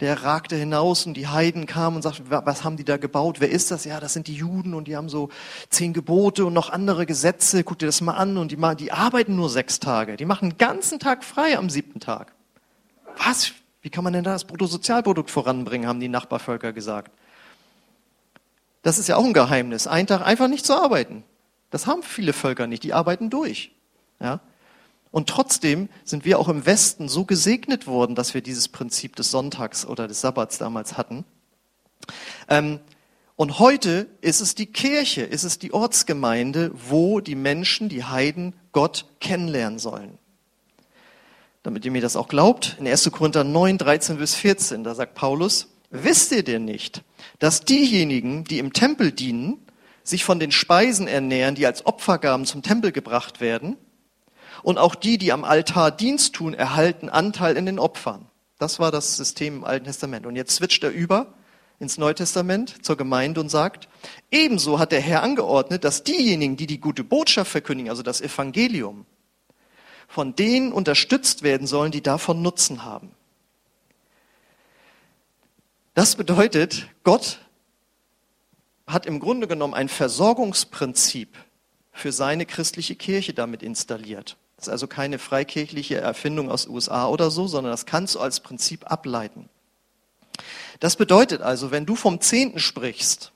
der 0.00 0.24
ragte 0.24 0.56
hinaus 0.56 1.06
und 1.06 1.14
die 1.14 1.28
Heiden 1.28 1.64
kamen 1.64 1.96
und 1.96 2.02
sagten, 2.02 2.24
was 2.28 2.64
haben 2.64 2.76
die 2.76 2.84
da 2.84 2.98
gebaut? 2.98 3.40
Wer 3.40 3.50
ist 3.50 3.70
das? 3.70 3.86
Ja, 3.86 3.98
das 3.98 4.12
sind 4.12 4.26
die 4.26 4.34
Juden 4.34 4.74
und 4.74 4.88
die 4.88 4.96
haben 4.96 5.08
so 5.08 5.30
zehn 5.70 5.94
Gebote 5.94 6.44
und 6.44 6.52
noch 6.52 6.68
andere 6.68 7.06
Gesetze. 7.06 7.64
Guck 7.64 7.78
dir 7.78 7.86
das 7.86 8.02
mal 8.02 8.12
an 8.12 8.36
und 8.36 8.52
die, 8.52 8.58
die 8.76 8.92
arbeiten 8.92 9.36
nur 9.36 9.48
sechs 9.48 9.80
Tage. 9.80 10.16
Die 10.16 10.26
machen 10.26 10.50
den 10.50 10.58
ganzen 10.58 10.98
Tag 10.98 11.24
frei 11.24 11.56
am 11.56 11.70
siebten 11.70 12.00
Tag. 12.00 12.34
Was? 13.24 13.52
Wie 13.80 13.88
kann 13.88 14.04
man 14.04 14.12
denn 14.12 14.24
da 14.24 14.32
das 14.32 14.44
Bruttosozialprodukt 14.44 15.30
voranbringen, 15.30 15.88
haben 15.88 16.00
die 16.00 16.08
Nachbarvölker 16.08 16.74
gesagt. 16.74 17.12
Das 18.82 18.98
ist 18.98 19.08
ja 19.08 19.16
auch 19.16 19.24
ein 19.24 19.32
Geheimnis. 19.32 19.86
Einen 19.86 20.06
Tag 20.06 20.26
einfach 20.26 20.48
nicht 20.48 20.66
zu 20.66 20.74
arbeiten. 20.74 21.24
Das 21.70 21.86
haben 21.86 22.02
viele 22.02 22.32
Völker 22.32 22.66
nicht. 22.66 22.82
Die 22.82 22.92
arbeiten 22.92 23.30
durch. 23.30 23.72
Ja? 24.20 24.40
Und 25.10 25.28
trotzdem 25.28 25.88
sind 26.04 26.24
wir 26.24 26.38
auch 26.38 26.48
im 26.48 26.66
Westen 26.66 27.08
so 27.08 27.24
gesegnet 27.24 27.86
worden, 27.86 28.14
dass 28.14 28.34
wir 28.34 28.40
dieses 28.40 28.68
Prinzip 28.68 29.16
des 29.16 29.30
Sonntags 29.30 29.86
oder 29.86 30.08
des 30.08 30.20
Sabbats 30.20 30.58
damals 30.58 30.96
hatten. 30.96 31.24
Ähm, 32.48 32.80
und 33.34 33.58
heute 33.58 34.08
ist 34.20 34.40
es 34.40 34.54
die 34.54 34.66
Kirche, 34.66 35.22
ist 35.22 35.44
es 35.44 35.58
die 35.58 35.74
Ortsgemeinde, 35.74 36.70
wo 36.74 37.20
die 37.20 37.34
Menschen, 37.34 37.88
die 37.88 38.04
Heiden, 38.04 38.54
Gott 38.72 39.06
kennenlernen 39.20 39.78
sollen 39.78 40.18
damit 41.66 41.84
ihr 41.84 41.90
mir 41.90 42.00
das 42.00 42.14
auch 42.14 42.28
glaubt, 42.28 42.76
in 42.78 42.86
1. 42.86 43.10
Korinther 43.10 43.42
9, 43.42 43.76
13 43.76 44.18
bis 44.18 44.36
14, 44.36 44.84
da 44.84 44.94
sagt 44.94 45.16
Paulus, 45.16 45.66
wisst 45.90 46.30
ihr 46.30 46.44
denn 46.44 46.64
nicht, 46.64 47.02
dass 47.40 47.64
diejenigen, 47.64 48.44
die 48.44 48.60
im 48.60 48.72
Tempel 48.72 49.10
dienen, 49.10 49.65
sich 50.08 50.24
von 50.24 50.38
den 50.38 50.52
Speisen 50.52 51.08
ernähren, 51.08 51.54
die 51.54 51.66
als 51.66 51.84
Opfergaben 51.86 52.46
zum 52.46 52.62
Tempel 52.62 52.92
gebracht 52.92 53.40
werden, 53.40 53.76
und 54.62 54.78
auch 54.78 54.94
die, 54.94 55.18
die 55.18 55.32
am 55.32 55.44
Altar 55.44 55.90
Dienst 55.90 56.34
tun, 56.34 56.54
erhalten 56.54 57.08
Anteil 57.08 57.56
in 57.56 57.66
den 57.66 57.78
Opfern. 57.78 58.26
Das 58.58 58.78
war 58.78 58.90
das 58.90 59.16
System 59.16 59.58
im 59.58 59.64
Alten 59.64 59.84
Testament. 59.84 60.26
Und 60.26 60.34
jetzt 60.34 60.56
switcht 60.56 60.82
er 60.82 60.90
über 60.90 61.34
ins 61.78 61.98
Neue 61.98 62.14
Testament 62.14 62.84
zur 62.84 62.96
Gemeinde 62.96 63.40
und 63.40 63.50
sagt, 63.50 63.86
ebenso 64.30 64.78
hat 64.78 64.92
der 64.92 65.00
Herr 65.00 65.22
angeordnet, 65.22 65.84
dass 65.84 66.04
diejenigen, 66.04 66.56
die 66.56 66.66
die 66.66 66.80
gute 66.80 67.04
Botschaft 67.04 67.50
verkündigen, 67.50 67.90
also 67.90 68.02
das 68.02 68.22
Evangelium, 68.22 69.04
von 70.08 70.34
denen 70.34 70.72
unterstützt 70.72 71.42
werden 71.42 71.66
sollen, 71.66 71.92
die 71.92 72.02
davon 72.02 72.40
Nutzen 72.40 72.84
haben. 72.84 73.10
Das 75.92 76.16
bedeutet, 76.16 76.88
Gott 77.04 77.40
hat 78.86 79.06
im 79.06 79.20
Grunde 79.20 79.48
genommen 79.48 79.74
ein 79.74 79.88
Versorgungsprinzip 79.88 81.36
für 81.92 82.12
seine 82.12 82.46
christliche 82.46 82.94
Kirche 82.94 83.34
damit 83.34 83.62
installiert. 83.62 84.36
Das 84.56 84.68
ist 84.68 84.72
also 84.72 84.86
keine 84.86 85.18
freikirchliche 85.18 85.96
Erfindung 85.96 86.50
aus 86.50 86.66
USA 86.66 87.08
oder 87.08 87.30
so, 87.30 87.46
sondern 87.46 87.72
das 87.72 87.86
kannst 87.86 88.14
du 88.14 88.20
als 88.20 88.40
Prinzip 88.40 88.90
ableiten. 88.90 89.48
Das 90.80 90.96
bedeutet 90.96 91.42
also, 91.42 91.70
wenn 91.70 91.86
du 91.86 91.96
vom 91.96 92.20
Zehnten 92.20 92.58
sprichst 92.58 93.32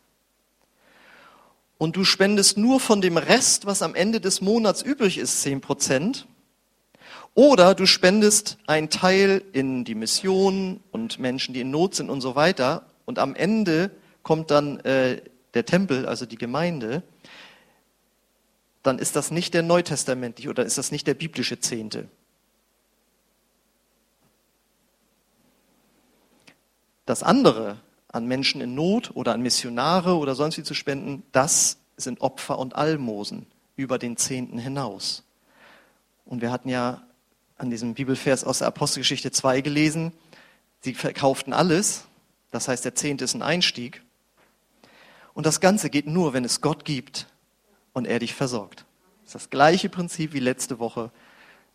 und 1.79 1.97
du 1.97 2.05
spendest 2.05 2.59
nur 2.59 2.81
von 2.81 3.01
dem 3.01 3.17
Rest, 3.17 3.67
was 3.67 3.83
am 3.83 3.95
Ende 3.95 4.21
des 4.21 4.41
Monats 4.41 4.83
übrig 4.83 5.19
ist, 5.19 5.43
zehn 5.43 5.61
Prozent, 5.61 6.27
oder 7.35 7.75
du 7.75 7.87
spendest 7.87 8.59
einen 8.67 8.91
Teil 8.91 9.43
in 9.53 9.85
die 9.85 9.95
Mission 9.95 10.81
und 10.91 11.19
Menschen, 11.19 11.55
die 11.55 11.61
in 11.61 11.71
Not 11.71 11.95
sind 11.95 12.11
und 12.11 12.21
so 12.21 12.35
weiter. 12.35 12.87
Und 13.05 13.19
am 13.19 13.35
Ende 13.35 13.93
kommt 14.23 14.51
dann 14.51 14.81
äh, 14.81 15.23
der 15.55 15.65
Tempel, 15.65 16.07
also 16.07 16.27
die 16.27 16.39
Gemeinde. 16.39 17.03
Dann 18.83 18.99
ist 18.99 19.17
das 19.17 19.31
nicht 19.31 19.55
der 19.55 19.63
neutestamentliche 19.63 20.49
oder 20.49 20.65
ist 20.65 20.79
das 20.79 20.91
nicht 20.91 21.07
der 21.07 21.15
biblische 21.15 21.61
Zehnte. 21.61 22.09
Das 27.07 27.23
andere, 27.23 27.79
an 28.09 28.27
Menschen 28.27 28.61
in 28.61 28.75
Not 28.75 29.11
oder 29.15 29.35
an 29.35 29.43
Missionare 29.43 30.17
oder 30.17 30.35
sonst 30.35 30.59
wie 30.59 30.63
zu 30.63 30.75
spenden, 30.75 31.23
das 31.33 31.79
sind 31.97 32.21
Opfer 32.21 32.59
und 32.59 32.75
Almosen 32.75 33.47
über 33.77 33.99
den 33.99 34.17
Zehnten 34.17 34.59
hinaus. 34.59 35.25
Und 36.25 36.41
wir 36.41 36.51
hatten 36.51 36.69
ja 36.69 37.03
an 37.57 37.71
diesem 37.71 37.95
Bibelvers 37.95 38.45
aus 38.45 38.59
der 38.59 38.69
Apostelgeschichte 38.69 39.31
2 39.31 39.61
gelesen. 39.61 40.13
Sie 40.81 40.95
verkauften 40.95 41.53
alles, 41.53 42.05
das 42.51 42.69
heißt, 42.69 42.85
der 42.85 42.95
Zehnte 42.95 43.25
ist 43.25 43.35
ein 43.35 43.43
Einstieg. 43.43 44.03
Und 45.35 45.47
das 45.47 45.61
Ganze 45.61 45.90
geht 45.90 46.07
nur, 46.07 46.33
wenn 46.33 46.45
es 46.45 46.61
Gott 46.61 46.85
gibt 46.85 47.27
und 47.93 48.07
er 48.07 48.19
dich 48.19 48.35
versorgt. 48.35 48.85
Das 49.25 49.29
ist 49.29 49.35
das 49.35 49.51
gleiche 49.51 49.88
Prinzip 49.88 50.33
wie 50.33 50.40
letzte 50.40 50.79
Woche. 50.79 51.11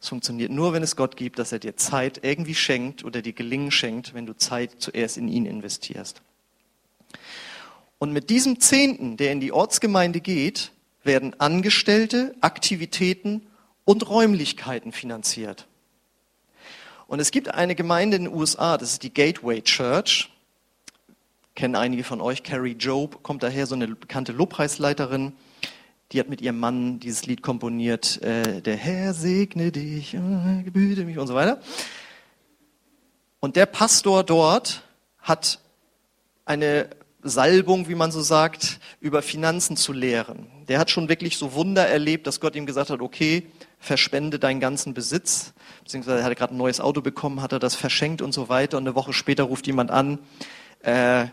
Es 0.01 0.09
funktioniert 0.09 0.51
nur, 0.51 0.73
wenn 0.73 0.83
es 0.83 0.95
Gott 0.95 1.15
gibt, 1.15 1.39
dass 1.39 1.51
er 1.51 1.59
dir 1.59 1.77
Zeit 1.77 2.19
irgendwie 2.23 2.55
schenkt 2.55 3.03
oder 3.03 3.21
dir 3.21 3.33
Gelingen 3.33 3.71
schenkt, 3.71 4.13
wenn 4.13 4.25
du 4.25 4.35
Zeit 4.35 4.75
zuerst 4.79 5.17
in 5.17 5.27
ihn 5.27 5.45
investierst. 5.45 6.21
Und 7.97 8.11
mit 8.11 8.29
diesem 8.29 8.59
Zehnten, 8.59 9.17
der 9.17 9.31
in 9.31 9.39
die 9.39 9.51
Ortsgemeinde 9.51 10.19
geht, 10.19 10.71
werden 11.03 11.39
Angestellte, 11.39 12.35
Aktivitäten 12.41 13.47
und 13.85 14.09
Räumlichkeiten 14.09 14.91
finanziert. 14.91 15.67
Und 17.07 17.19
es 17.19 17.31
gibt 17.31 17.49
eine 17.49 17.75
Gemeinde 17.75 18.17
in 18.17 18.25
den 18.25 18.33
USA, 18.33 18.77
das 18.77 18.93
ist 18.93 19.03
die 19.03 19.13
Gateway 19.13 19.61
Church. 19.61 20.31
Kennen 21.55 21.77
einige 21.77 22.03
von 22.03 22.19
euch, 22.19 22.43
Carrie 22.43 22.75
Job, 22.77 23.23
kommt 23.23 23.41
daher, 23.41 23.65
so 23.65 23.75
eine 23.75 23.87
bekannte 23.87 24.33
Lobpreisleiterin. 24.33 25.31
Die 26.11 26.19
hat 26.19 26.27
mit 26.27 26.41
ihrem 26.41 26.59
Mann 26.59 26.99
dieses 26.99 27.25
Lied 27.27 27.41
komponiert, 27.41 28.21
äh, 28.21 28.61
der 28.61 28.75
Herr 28.75 29.13
segne 29.13 29.71
dich, 29.71 30.15
äh, 30.15 30.63
gebüte 30.63 31.05
mich 31.05 31.17
und 31.17 31.27
so 31.27 31.33
weiter. 31.33 31.61
Und 33.39 33.55
der 33.55 33.67
Pastor 33.67 34.25
dort 34.25 34.83
hat 35.19 35.61
eine 36.43 36.89
Salbung, 37.23 37.87
wie 37.87 37.95
man 37.95 38.11
so 38.11 38.21
sagt, 38.21 38.81
über 38.99 39.21
Finanzen 39.21 39.77
zu 39.77 39.93
lehren. 39.93 40.47
Der 40.67 40.77
hat 40.77 40.91
schon 40.91 41.07
wirklich 41.07 41.37
so 41.37 41.53
Wunder 41.53 41.87
erlebt, 41.87 42.27
dass 42.27 42.41
Gott 42.41 42.57
ihm 42.57 42.65
gesagt 42.65 42.89
hat, 42.89 42.99
okay, 42.99 43.47
verspende 43.79 44.39
deinen 44.39 44.59
ganzen 44.59 44.93
Besitz, 44.93 45.53
beziehungsweise 45.85 46.19
er 46.19 46.25
hatte 46.25 46.35
gerade 46.35 46.53
ein 46.53 46.57
neues 46.57 46.81
Auto 46.81 46.99
bekommen, 46.99 47.41
hat 47.41 47.53
er 47.53 47.59
das 47.59 47.75
verschenkt 47.75 48.21
und 48.21 48.33
so 48.33 48.49
weiter. 48.49 48.75
Und 48.75 48.83
eine 48.83 48.95
Woche 48.95 49.13
später 49.13 49.43
ruft 49.43 49.67
jemand 49.67 49.89
an, 49.89 50.19
äh, 50.81 51.27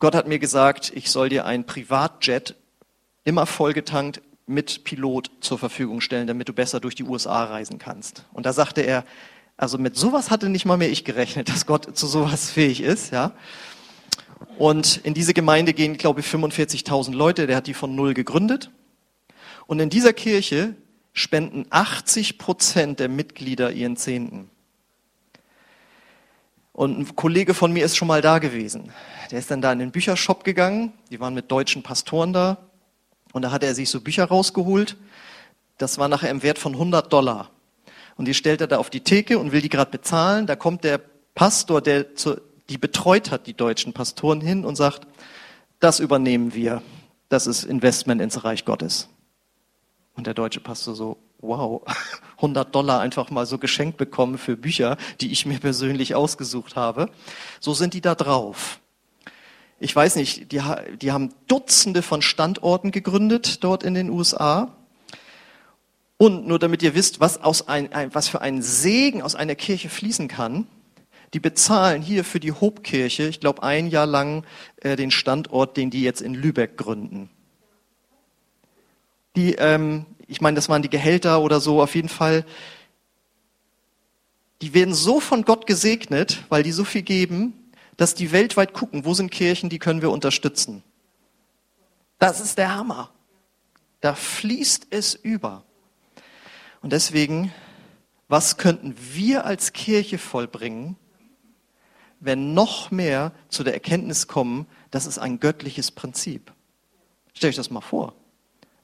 Gott 0.00 0.14
hat 0.14 0.26
mir 0.26 0.38
gesagt, 0.38 0.92
ich 0.94 1.10
soll 1.10 1.28
dir 1.28 1.44
ein 1.44 1.66
Privatjet 1.66 2.56
immer 3.24 3.46
vollgetankt 3.46 4.22
mit 4.46 4.82
Pilot 4.82 5.30
zur 5.40 5.58
Verfügung 5.58 6.00
stellen, 6.00 6.26
damit 6.26 6.48
du 6.48 6.52
besser 6.54 6.80
durch 6.80 6.94
die 6.94 7.04
USA 7.04 7.44
reisen 7.44 7.78
kannst. 7.78 8.24
Und 8.32 8.46
da 8.46 8.52
sagte 8.52 8.80
er, 8.80 9.04
also 9.58 9.76
mit 9.76 9.96
sowas 9.96 10.30
hatte 10.30 10.48
nicht 10.48 10.64
mal 10.64 10.78
mehr 10.78 10.90
ich 10.90 11.04
gerechnet, 11.04 11.50
dass 11.50 11.66
Gott 11.66 11.96
zu 11.96 12.06
sowas 12.06 12.50
fähig 12.50 12.80
ist, 12.80 13.12
ja. 13.12 13.32
Und 14.58 14.96
in 15.04 15.12
diese 15.12 15.34
Gemeinde 15.34 15.74
gehen, 15.74 15.98
glaube 15.98 16.20
ich, 16.20 16.26
45.000 16.26 17.14
Leute. 17.14 17.46
Der 17.46 17.56
hat 17.56 17.66
die 17.66 17.74
von 17.74 17.94
null 17.94 18.14
gegründet. 18.14 18.70
Und 19.66 19.80
in 19.80 19.90
dieser 19.90 20.14
Kirche 20.14 20.74
spenden 21.12 21.66
80 21.68 22.38
Prozent 22.38 23.00
der 23.00 23.10
Mitglieder 23.10 23.70
ihren 23.70 23.96
Zehnten. 23.96 24.50
Und 26.80 26.98
ein 26.98 27.14
Kollege 27.14 27.52
von 27.52 27.74
mir 27.74 27.84
ist 27.84 27.98
schon 27.98 28.08
mal 28.08 28.22
da 28.22 28.38
gewesen. 28.38 28.90
Der 29.30 29.38
ist 29.38 29.50
dann 29.50 29.60
da 29.60 29.70
in 29.70 29.80
den 29.80 29.90
Büchershop 29.90 30.44
gegangen. 30.44 30.94
Die 31.10 31.20
waren 31.20 31.34
mit 31.34 31.50
deutschen 31.50 31.82
Pastoren 31.82 32.32
da. 32.32 32.56
Und 33.34 33.42
da 33.42 33.50
hat 33.50 33.62
er 33.62 33.74
sich 33.74 33.90
so 33.90 34.00
Bücher 34.00 34.24
rausgeholt. 34.24 34.96
Das 35.76 35.98
war 35.98 36.08
nachher 36.08 36.30
im 36.30 36.42
Wert 36.42 36.58
von 36.58 36.72
100 36.72 37.12
Dollar. 37.12 37.50
Und 38.16 38.28
die 38.28 38.32
stellt 38.32 38.62
er 38.62 38.66
da 38.66 38.78
auf 38.78 38.88
die 38.88 39.02
Theke 39.02 39.38
und 39.38 39.52
will 39.52 39.60
die 39.60 39.68
gerade 39.68 39.90
bezahlen. 39.90 40.46
Da 40.46 40.56
kommt 40.56 40.82
der 40.82 41.02
Pastor, 41.34 41.82
der 41.82 42.14
zu, 42.14 42.40
die 42.70 42.78
betreut 42.78 43.30
hat, 43.30 43.46
die 43.46 43.52
deutschen 43.52 43.92
Pastoren 43.92 44.40
hin 44.40 44.64
und 44.64 44.76
sagt, 44.76 45.06
das 45.80 46.00
übernehmen 46.00 46.54
wir. 46.54 46.80
Das 47.28 47.46
ist 47.46 47.64
Investment 47.64 48.22
ins 48.22 48.42
Reich 48.42 48.64
Gottes. 48.64 49.10
Und 50.14 50.26
der 50.26 50.32
deutsche 50.32 50.60
Pastor 50.60 50.94
so, 50.94 51.18
wow, 51.40 51.82
100 52.36 52.74
Dollar 52.74 53.00
einfach 53.00 53.30
mal 53.30 53.46
so 53.46 53.58
geschenkt 53.58 53.96
bekommen 53.96 54.38
für 54.38 54.56
Bücher, 54.56 54.96
die 55.20 55.32
ich 55.32 55.46
mir 55.46 55.58
persönlich 55.58 56.14
ausgesucht 56.14 56.76
habe. 56.76 57.10
So 57.60 57.74
sind 57.74 57.94
die 57.94 58.00
da 58.00 58.14
drauf. 58.14 58.80
Ich 59.78 59.96
weiß 59.96 60.16
nicht, 60.16 60.52
die, 60.52 60.60
die 61.00 61.12
haben 61.12 61.32
Dutzende 61.48 62.02
von 62.02 62.20
Standorten 62.20 62.90
gegründet 62.90 63.64
dort 63.64 63.82
in 63.82 63.94
den 63.94 64.10
USA. 64.10 64.76
Und 66.18 66.46
nur 66.46 66.58
damit 66.58 66.82
ihr 66.82 66.94
wisst, 66.94 67.20
was, 67.20 67.42
aus 67.42 67.66
ein, 67.66 67.90
ein, 67.94 68.14
was 68.14 68.28
für 68.28 68.42
ein 68.42 68.60
Segen 68.60 69.22
aus 69.22 69.34
einer 69.34 69.54
Kirche 69.54 69.88
fließen 69.88 70.28
kann, 70.28 70.66
die 71.32 71.40
bezahlen 71.40 72.02
hier 72.02 72.24
für 72.24 72.40
die 72.40 72.52
Hobkirche, 72.52 73.22
ich 73.22 73.40
glaube, 73.40 73.62
ein 73.62 73.86
Jahr 73.86 74.06
lang 74.06 74.44
äh, 74.76 74.96
den 74.96 75.10
Standort, 75.10 75.78
den 75.78 75.88
die 75.88 76.02
jetzt 76.02 76.20
in 76.20 76.34
Lübeck 76.34 76.76
gründen. 76.76 77.30
Die, 79.36 79.54
ähm, 79.54 80.06
ich 80.26 80.40
meine, 80.40 80.56
das 80.56 80.68
waren 80.68 80.82
die 80.82 80.90
Gehälter 80.90 81.40
oder 81.40 81.60
so, 81.60 81.82
auf 81.82 81.94
jeden 81.94 82.08
Fall. 82.08 82.44
Die 84.62 84.74
werden 84.74 84.94
so 84.94 85.20
von 85.20 85.44
Gott 85.44 85.66
gesegnet, 85.66 86.44
weil 86.48 86.62
die 86.62 86.72
so 86.72 86.84
viel 86.84 87.02
geben, 87.02 87.72
dass 87.96 88.14
die 88.14 88.32
weltweit 88.32 88.72
gucken, 88.72 89.04
wo 89.04 89.14
sind 89.14 89.30
Kirchen, 89.30 89.70
die 89.70 89.78
können 89.78 90.02
wir 90.02 90.10
unterstützen. 90.10 90.82
Das 92.18 92.40
ist 92.40 92.58
der 92.58 92.74
Hammer. 92.74 93.10
Da 94.00 94.14
fließt 94.14 94.88
es 94.90 95.14
über. 95.14 95.64
Und 96.82 96.92
deswegen, 96.92 97.52
was 98.28 98.56
könnten 98.56 98.94
wir 99.12 99.44
als 99.44 99.72
Kirche 99.72 100.18
vollbringen, 100.18 100.96
wenn 102.20 102.54
noch 102.54 102.90
mehr 102.90 103.32
zu 103.48 103.64
der 103.64 103.74
Erkenntnis 103.74 104.26
kommen, 104.26 104.66
das 104.90 105.06
ist 105.06 105.18
ein 105.18 105.40
göttliches 105.40 105.90
Prinzip? 105.90 106.52
Stellt 107.34 107.52
euch 107.52 107.56
das 107.56 107.70
mal 107.70 107.80
vor. 107.80 108.14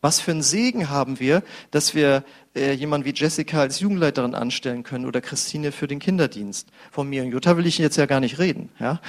Was 0.00 0.20
für 0.20 0.30
einen 0.30 0.42
Segen 0.42 0.88
haben 0.88 1.20
wir, 1.20 1.42
dass 1.70 1.94
wir 1.94 2.24
äh, 2.54 2.72
jemanden 2.72 3.06
wie 3.06 3.14
Jessica 3.14 3.60
als 3.60 3.80
Jugendleiterin 3.80 4.34
anstellen 4.34 4.82
können 4.82 5.06
oder 5.06 5.20
Christine 5.20 5.72
für 5.72 5.86
den 5.86 5.98
Kinderdienst. 5.98 6.68
Von 6.90 7.08
mir 7.08 7.22
und 7.22 7.30
Jutta 7.30 7.56
will 7.56 7.66
ich 7.66 7.78
jetzt 7.78 7.96
ja 7.96 8.06
gar 8.06 8.20
nicht 8.20 8.38
reden. 8.38 8.70
Ja? 8.78 9.00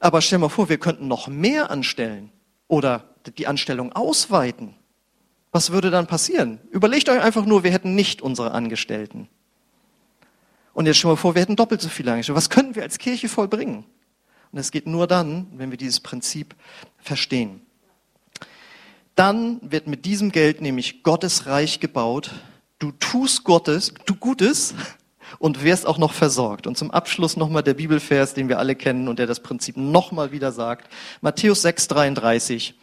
Aber 0.00 0.20
stell 0.20 0.38
mal 0.38 0.48
vor, 0.48 0.68
wir 0.68 0.78
könnten 0.78 1.08
noch 1.08 1.28
mehr 1.28 1.70
anstellen 1.70 2.30
oder 2.68 3.04
die 3.38 3.46
Anstellung 3.46 3.92
ausweiten. 3.92 4.74
Was 5.50 5.70
würde 5.70 5.90
dann 5.90 6.06
passieren? 6.06 6.60
Überlegt 6.70 7.08
euch 7.08 7.22
einfach 7.22 7.46
nur, 7.46 7.62
wir 7.62 7.70
hätten 7.70 7.94
nicht 7.94 8.22
unsere 8.22 8.52
Angestellten. 8.52 9.28
Und 10.72 10.86
jetzt 10.86 10.98
stell 10.98 11.10
mal 11.10 11.16
vor, 11.16 11.34
wir 11.34 11.42
hätten 11.42 11.56
doppelt 11.56 11.80
so 11.80 11.88
viele 11.88 12.10
Angestellte. 12.10 12.36
Was 12.36 12.50
könnten 12.50 12.74
wir 12.74 12.82
als 12.82 12.98
Kirche 12.98 13.28
vollbringen? 13.28 13.84
Und 14.50 14.58
es 14.58 14.70
geht 14.70 14.86
nur 14.86 15.06
dann, 15.06 15.46
wenn 15.56 15.70
wir 15.70 15.78
dieses 15.78 16.00
Prinzip 16.00 16.54
verstehen. 16.98 17.60
Dann 19.14 19.60
wird 19.62 19.86
mit 19.86 20.04
diesem 20.04 20.32
Geld 20.32 20.60
nämlich 20.60 21.02
Gottes 21.02 21.46
Reich 21.46 21.80
gebaut. 21.80 22.32
Du 22.78 22.90
tust 22.92 23.44
Gottes, 23.44 23.94
du 24.06 24.16
Gutes 24.16 24.74
und 25.38 25.62
wirst 25.62 25.86
auch 25.86 25.98
noch 25.98 26.12
versorgt. 26.12 26.66
Und 26.66 26.76
zum 26.76 26.90
Abschluss 26.90 27.36
nochmal 27.36 27.62
der 27.62 27.74
Bibelvers, 27.74 28.34
den 28.34 28.48
wir 28.48 28.58
alle 28.58 28.74
kennen 28.74 29.08
und 29.08 29.18
der 29.18 29.26
das 29.26 29.40
Prinzip 29.40 29.76
nochmal 29.76 30.32
wieder 30.32 30.52
sagt. 30.52 30.92
Matthäus 31.20 31.62
6, 31.62 31.88
33. 31.88 32.74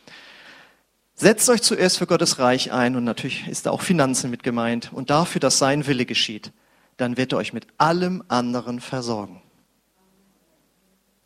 Setzt 1.15 1.49
euch 1.49 1.61
zuerst 1.61 1.97
für 1.97 2.07
Gottes 2.07 2.39
Reich 2.39 2.71
ein 2.71 2.95
und 2.95 3.03
natürlich 3.03 3.47
ist 3.47 3.65
da 3.65 3.71
auch 3.71 3.81
Finanzen 3.81 4.31
mit 4.31 4.41
gemeint 4.43 4.91
und 4.93 5.09
dafür, 5.09 5.39
dass 5.39 5.59
sein 5.59 5.85
Wille 5.85 6.05
geschieht. 6.05 6.51
Dann 6.97 7.17
wird 7.17 7.33
er 7.33 7.37
euch 7.37 7.53
mit 7.53 7.67
allem 7.77 8.23
anderen 8.27 8.79
versorgen. 8.79 9.41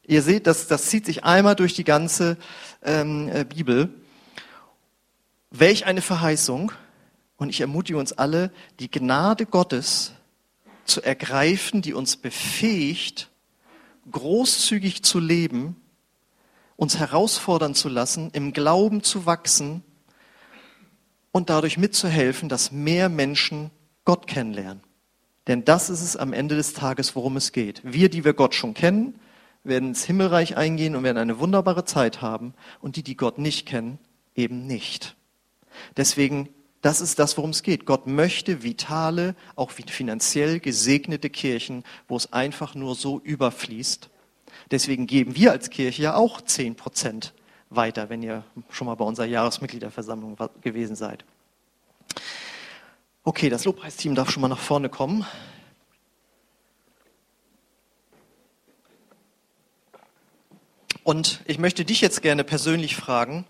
Ihr 0.07 0.21
seht, 0.21 0.47
das, 0.47 0.67
das 0.67 0.87
zieht 0.87 1.05
sich 1.05 1.23
einmal 1.23 1.55
durch 1.55 1.73
die 1.73 1.83
ganze 1.83 2.37
ähm, 2.83 3.29
äh, 3.29 3.45
Bibel. 3.45 3.89
Welch 5.51 5.85
eine 5.85 6.01
Verheißung. 6.01 6.71
Und 7.37 7.49
ich 7.49 7.61
ermutige 7.61 7.97
uns 7.97 8.13
alle, 8.13 8.51
die 8.79 8.89
Gnade 8.89 9.45
Gottes 9.45 10.13
zu 10.85 11.01
ergreifen, 11.01 11.81
die 11.81 11.93
uns 11.93 12.15
befähigt, 12.15 13.29
großzügig 14.09 15.03
zu 15.03 15.19
leben, 15.19 15.75
uns 16.77 16.97
herausfordern 16.97 17.75
zu 17.75 17.89
lassen, 17.89 18.29
im 18.33 18.53
Glauben 18.53 19.03
zu 19.03 19.25
wachsen 19.25 19.83
und 21.31 21.49
dadurch 21.49 21.77
mitzuhelfen, 21.77 22.47
dass 22.47 22.71
mehr 22.71 23.09
Menschen 23.09 23.71
Gott 24.05 24.27
kennenlernen. 24.27 24.83
Denn 25.47 25.65
das 25.65 25.89
ist 25.89 26.01
es 26.01 26.15
am 26.15 26.33
Ende 26.33 26.55
des 26.55 26.73
Tages, 26.73 27.15
worum 27.15 27.37
es 27.37 27.51
geht. 27.51 27.81
Wir, 27.83 28.09
die 28.09 28.23
wir 28.23 28.33
Gott 28.33 28.55
schon 28.55 28.73
kennen, 28.73 29.19
werden 29.63 29.89
ins 29.89 30.05
Himmelreich 30.05 30.57
eingehen 30.57 30.95
und 30.95 31.03
werden 31.03 31.17
eine 31.17 31.39
wunderbare 31.39 31.85
Zeit 31.85 32.21
haben 32.21 32.53
und 32.81 32.95
die, 32.95 33.03
die 33.03 33.17
Gott 33.17 33.37
nicht 33.37 33.67
kennen, 33.67 33.99
eben 34.35 34.65
nicht. 34.65 35.15
Deswegen, 35.97 36.49
das 36.81 37.01
ist 37.01 37.19
das, 37.19 37.37
worum 37.37 37.51
es 37.51 37.63
geht. 37.63 37.85
Gott 37.85 38.07
möchte 38.07 38.63
vitale, 38.63 39.35
auch 39.55 39.71
finanziell 39.71 40.59
gesegnete 40.59 41.29
Kirchen, 41.29 41.83
wo 42.07 42.17
es 42.17 42.31
einfach 42.33 42.75
nur 42.75 42.95
so 42.95 43.19
überfließt. 43.19 44.09
Deswegen 44.71 45.07
geben 45.07 45.35
wir 45.35 45.51
als 45.51 45.69
Kirche 45.69 46.03
ja 46.03 46.15
auch 46.15 46.41
zehn 46.41 46.75
Prozent 46.75 47.33
weiter, 47.69 48.09
wenn 48.09 48.23
ihr 48.23 48.43
schon 48.69 48.87
mal 48.87 48.95
bei 48.95 49.05
unserer 49.05 49.25
Jahresmitgliederversammlung 49.25 50.37
gewesen 50.61 50.95
seid. 50.95 51.25
Okay, 53.23 53.49
das 53.49 53.65
Lobpreisteam 53.65 54.15
darf 54.15 54.29
schon 54.29 54.41
mal 54.41 54.47
nach 54.47 54.59
vorne 54.59 54.89
kommen. 54.89 55.25
Und 61.03 61.41
ich 61.45 61.59
möchte 61.59 61.85
dich 61.85 62.01
jetzt 62.01 62.21
gerne 62.21 62.43
persönlich 62.43 62.95
fragen, 62.95 63.45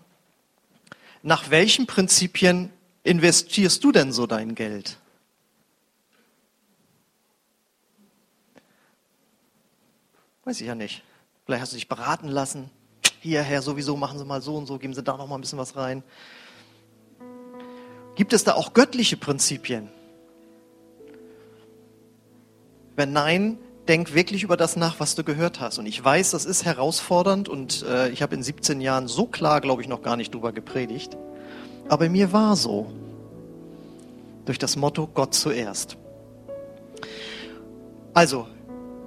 nach 1.26 1.50
welchen 1.50 1.88
Prinzipien 1.88 2.70
investierst 3.02 3.82
du 3.82 3.90
denn 3.90 4.12
so 4.12 4.28
dein 4.28 4.54
Geld? 4.54 4.96
Weiß 10.44 10.60
ich 10.60 10.68
ja 10.68 10.76
nicht. 10.76 11.02
Vielleicht 11.44 11.62
hast 11.62 11.72
du 11.72 11.78
dich 11.78 11.88
beraten 11.88 12.28
lassen. 12.28 12.70
Hierher 13.18 13.60
sowieso 13.60 13.96
machen 13.96 14.20
Sie 14.20 14.24
mal 14.24 14.40
so 14.40 14.56
und 14.56 14.66
so, 14.66 14.78
geben 14.78 14.94
Sie 14.94 15.02
da 15.02 15.16
noch 15.16 15.26
mal 15.26 15.34
ein 15.34 15.40
bisschen 15.40 15.58
was 15.58 15.74
rein. 15.74 16.04
Gibt 18.14 18.32
es 18.32 18.44
da 18.44 18.54
auch 18.54 18.72
göttliche 18.72 19.16
Prinzipien? 19.16 19.90
Wenn 22.94 23.12
nein, 23.12 23.58
denk 23.88 24.14
wirklich 24.14 24.42
über 24.42 24.56
das 24.56 24.76
nach, 24.76 25.00
was 25.00 25.14
du 25.14 25.24
gehört 25.24 25.60
hast. 25.60 25.78
Und 25.78 25.86
ich 25.86 26.02
weiß, 26.02 26.32
das 26.32 26.44
ist 26.44 26.64
herausfordernd 26.64 27.48
und 27.48 27.84
äh, 27.88 28.08
ich 28.10 28.22
habe 28.22 28.34
in 28.34 28.42
17 28.42 28.80
Jahren 28.80 29.08
so 29.08 29.26
klar, 29.26 29.60
glaube 29.60 29.82
ich, 29.82 29.88
noch 29.88 30.02
gar 30.02 30.16
nicht 30.16 30.34
drüber 30.34 30.52
gepredigt. 30.52 31.16
Aber 31.88 32.08
mir 32.08 32.32
war 32.32 32.56
so. 32.56 32.92
Durch 34.44 34.58
das 34.58 34.76
Motto 34.76 35.08
Gott 35.12 35.34
zuerst. 35.34 35.96
Also, 38.14 38.46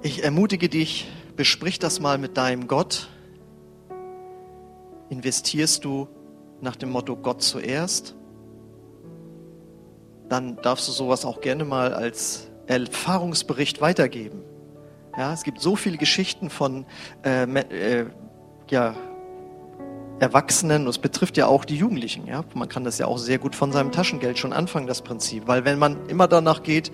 ich 0.02 0.22
ermutige 0.22 0.68
dich, 0.68 1.08
besprich 1.34 1.78
das 1.78 1.98
mal 1.98 2.18
mit 2.18 2.36
deinem 2.36 2.68
Gott. 2.68 3.08
Investierst 5.08 5.84
du 5.84 6.08
nach 6.60 6.76
dem 6.76 6.90
Motto 6.90 7.16
Gott 7.16 7.42
zuerst? 7.42 8.14
Dann 10.28 10.56
darfst 10.62 10.86
du 10.88 10.92
sowas 10.92 11.24
auch 11.24 11.40
gerne 11.40 11.64
mal 11.64 11.94
als 11.94 12.48
Erfahrungsbericht 12.66 13.80
weitergeben. 13.80 14.42
Ja, 15.16 15.32
es 15.32 15.42
gibt 15.42 15.60
so 15.60 15.76
viele 15.76 15.96
Geschichten 15.96 16.50
von 16.50 16.86
äh, 17.24 17.44
äh, 17.44 18.06
ja, 18.70 18.94
Erwachsenen, 20.20 20.82
und 20.82 20.88
es 20.88 20.98
betrifft 20.98 21.36
ja 21.36 21.46
auch 21.46 21.64
die 21.64 21.76
Jugendlichen. 21.76 22.26
Ja? 22.26 22.44
Man 22.54 22.68
kann 22.68 22.84
das 22.84 22.98
ja 22.98 23.06
auch 23.06 23.18
sehr 23.18 23.38
gut 23.38 23.56
von 23.56 23.72
seinem 23.72 23.90
Taschengeld 23.90 24.38
schon 24.38 24.52
anfangen, 24.52 24.86
das 24.86 25.02
Prinzip. 25.02 25.46
Weil 25.46 25.64
wenn 25.64 25.78
man 25.78 26.08
immer 26.08 26.28
danach 26.28 26.62
geht, 26.62 26.92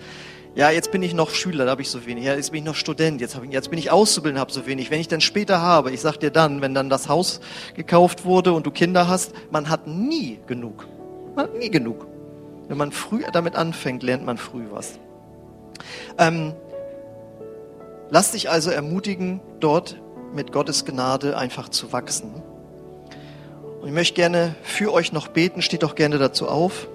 ja, 0.55 0.71
jetzt 0.71 0.91
bin 0.91 1.03
ich 1.03 1.13
noch 1.13 1.31
Schüler, 1.31 1.67
da 1.67 1.73
habe 1.73 1.83
ich 1.83 1.91
so 1.91 2.07
wenig, 2.07 2.25
ja, 2.25 2.35
jetzt 2.35 2.51
bin 2.51 2.61
ich 2.61 2.65
noch 2.65 2.77
Student, 2.77 3.21
jetzt, 3.21 3.39
ich, 3.45 3.53
jetzt 3.53 3.69
bin 3.69 3.79
ich 3.79 3.91
Auszubildender, 3.91 4.41
habe 4.41 4.53
so 4.53 4.67
wenig. 4.67 4.91
Wenn 4.91 5.01
ich 5.01 5.09
dann 5.09 5.21
später 5.21 5.61
habe, 5.61 5.91
ich 5.91 6.01
sag 6.01 6.17
dir 6.17 6.31
dann, 6.31 6.63
wenn 6.63 6.73
dann 6.73 6.89
das 6.89 7.11
Haus 7.11 7.41
gekauft 7.75 8.25
wurde 8.25 8.53
und 8.53 8.65
du 8.65 8.71
Kinder 8.71 9.07
hast, 9.07 9.35
man 9.51 9.69
hat 9.69 9.87
nie 9.87 10.39
genug. 10.47 10.87
Man 11.35 11.47
hat 11.47 11.59
nie 11.59 11.69
genug. 11.69 12.07
Wenn 12.69 12.79
man 12.79 12.91
früh 12.91 13.23
damit 13.33 13.55
anfängt, 13.55 14.03
lernt 14.03 14.25
man 14.25 14.39
früh 14.39 14.65
was. 14.71 14.99
Ähm, 16.17 16.55
Lass 18.09 18.33
dich 18.33 18.51
also 18.51 18.71
ermutigen, 18.71 19.41
dort 19.59 20.01
mit 20.33 20.53
Gottes 20.53 20.85
Gnade 20.85 21.37
einfach 21.37 21.69
zu 21.69 21.93
wachsen. 21.93 22.43
Und 23.81 23.89
ich 23.89 23.95
möchte 23.95 24.15
gerne 24.15 24.55
für 24.63 24.93
euch 24.93 25.13
noch 25.13 25.29
beten, 25.29 25.61
steht 25.61 25.83
doch 25.83 25.97
gerne 25.97 26.19
dazu 26.19 26.49
auf. 26.49 26.89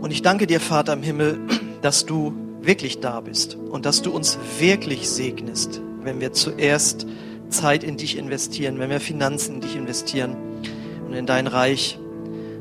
Und 0.00 0.10
ich 0.10 0.22
danke 0.22 0.48
dir, 0.48 0.58
Vater 0.60 0.94
im 0.94 1.02
Himmel, 1.02 1.38
dass 1.82 2.04
du 2.04 2.34
wirklich 2.62 3.00
da 3.00 3.20
bist 3.20 3.54
und 3.54 3.86
dass 3.86 4.02
du 4.02 4.10
uns 4.10 4.38
wirklich 4.58 5.08
segnest, 5.08 5.80
wenn 6.02 6.20
wir 6.20 6.32
zuerst 6.32 7.06
Zeit 7.48 7.84
in 7.84 7.96
dich 7.96 8.18
investieren, 8.18 8.80
wenn 8.80 8.90
wir 8.90 9.00
Finanzen 9.00 9.56
in 9.56 9.60
dich 9.60 9.76
investieren 9.76 10.36
und 11.06 11.14
in 11.14 11.26
dein 11.26 11.46
Reich. 11.46 11.98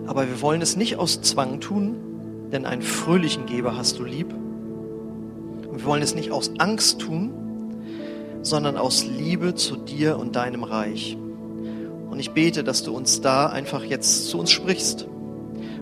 Aber 0.05 0.27
wir 0.27 0.41
wollen 0.41 0.61
es 0.61 0.75
nicht 0.75 0.97
aus 0.97 1.21
Zwang 1.21 1.59
tun, 1.59 2.08
denn 2.51 2.65
einen 2.65 2.81
fröhlichen 2.81 3.45
Geber 3.45 3.77
hast 3.77 3.99
du 3.99 4.03
lieb. 4.03 4.33
Und 4.33 5.79
wir 5.79 5.85
wollen 5.85 6.01
es 6.01 6.15
nicht 6.15 6.31
aus 6.31 6.51
Angst 6.57 6.99
tun, 6.99 7.33
sondern 8.41 8.77
aus 8.77 9.05
Liebe 9.05 9.55
zu 9.55 9.75
dir 9.75 10.17
und 10.17 10.35
deinem 10.35 10.63
Reich. 10.63 11.17
Und 12.09 12.19
ich 12.19 12.31
bete, 12.31 12.63
dass 12.63 12.83
du 12.83 12.95
uns 12.95 13.21
da 13.21 13.47
einfach 13.47 13.83
jetzt 13.83 14.27
zu 14.27 14.39
uns 14.39 14.51
sprichst. 14.51 15.07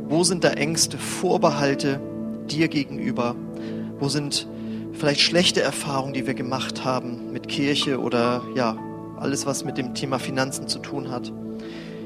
Wo 0.09 0.23
sind 0.23 0.43
da 0.43 0.49
Ängste, 0.49 0.97
Vorbehalte 0.97 1.99
dir 2.47 2.67
gegenüber? 2.67 3.35
Wo 3.99 4.09
sind 4.09 4.47
vielleicht 4.93 5.21
schlechte 5.21 5.61
Erfahrungen, 5.61 6.13
die 6.13 6.27
wir 6.27 6.33
gemacht 6.33 6.83
haben 6.83 7.31
mit 7.31 7.47
Kirche 7.47 7.99
oder 7.99 8.41
ja, 8.55 8.77
alles, 9.17 9.45
was 9.45 9.63
mit 9.63 9.77
dem 9.77 9.93
Thema 9.93 10.19
Finanzen 10.19 10.67
zu 10.67 10.79
tun 10.79 11.11
hat? 11.11 11.31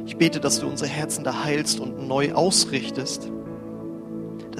Ich 0.05 0.17
bete, 0.17 0.39
dass 0.39 0.59
du 0.59 0.67
unsere 0.67 0.89
Herzen 0.89 1.23
da 1.23 1.43
heilst 1.43 1.79
und 1.79 2.07
neu 2.07 2.33
ausrichtest, 2.33 3.31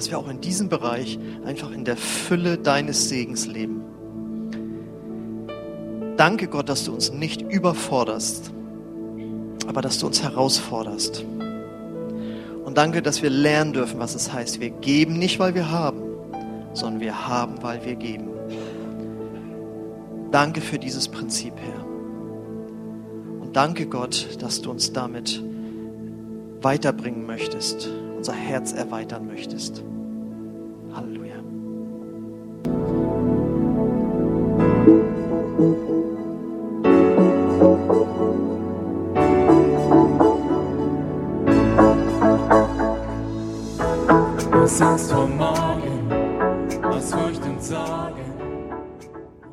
dass 0.02 0.10
wir 0.10 0.18
auch 0.18 0.28
in 0.28 0.40
diesem 0.40 0.68
Bereich 0.68 1.16
einfach 1.44 1.70
in 1.70 1.84
der 1.84 1.96
Fülle 1.96 2.58
deines 2.58 3.08
Segens 3.08 3.46
leben. 3.46 3.82
Danke 6.16 6.48
Gott, 6.48 6.68
dass 6.68 6.82
du 6.82 6.92
uns 6.92 7.12
nicht 7.12 7.40
überforderst, 7.40 8.50
aber 9.68 9.80
dass 9.80 10.00
du 10.00 10.08
uns 10.08 10.20
herausforderst. 10.20 11.24
Und 12.64 12.76
danke, 12.78 13.00
dass 13.00 13.22
wir 13.22 13.30
lernen 13.30 13.74
dürfen, 13.74 14.00
was 14.00 14.16
es 14.16 14.32
heißt. 14.32 14.60
Wir 14.60 14.70
geben 14.70 15.20
nicht, 15.20 15.38
weil 15.38 15.54
wir 15.54 15.70
haben, 15.70 16.02
sondern 16.72 17.00
wir 17.00 17.28
haben, 17.28 17.62
weil 17.62 17.84
wir 17.84 17.94
geben. 17.94 18.28
Danke 20.32 20.62
für 20.62 20.80
dieses 20.80 21.06
Prinzip, 21.06 21.52
Herr. 21.54 21.86
Und 23.40 23.54
danke 23.54 23.86
Gott, 23.86 24.36
dass 24.40 24.62
du 24.62 24.72
uns 24.72 24.92
damit 24.92 25.40
weiterbringen 26.60 27.24
möchtest, 27.24 27.88
unser 28.16 28.32
Herz 28.32 28.72
erweitern 28.72 29.28
möchtest. 29.28 29.84
Halleluja. 30.94 31.40
Sounds 44.68 45.11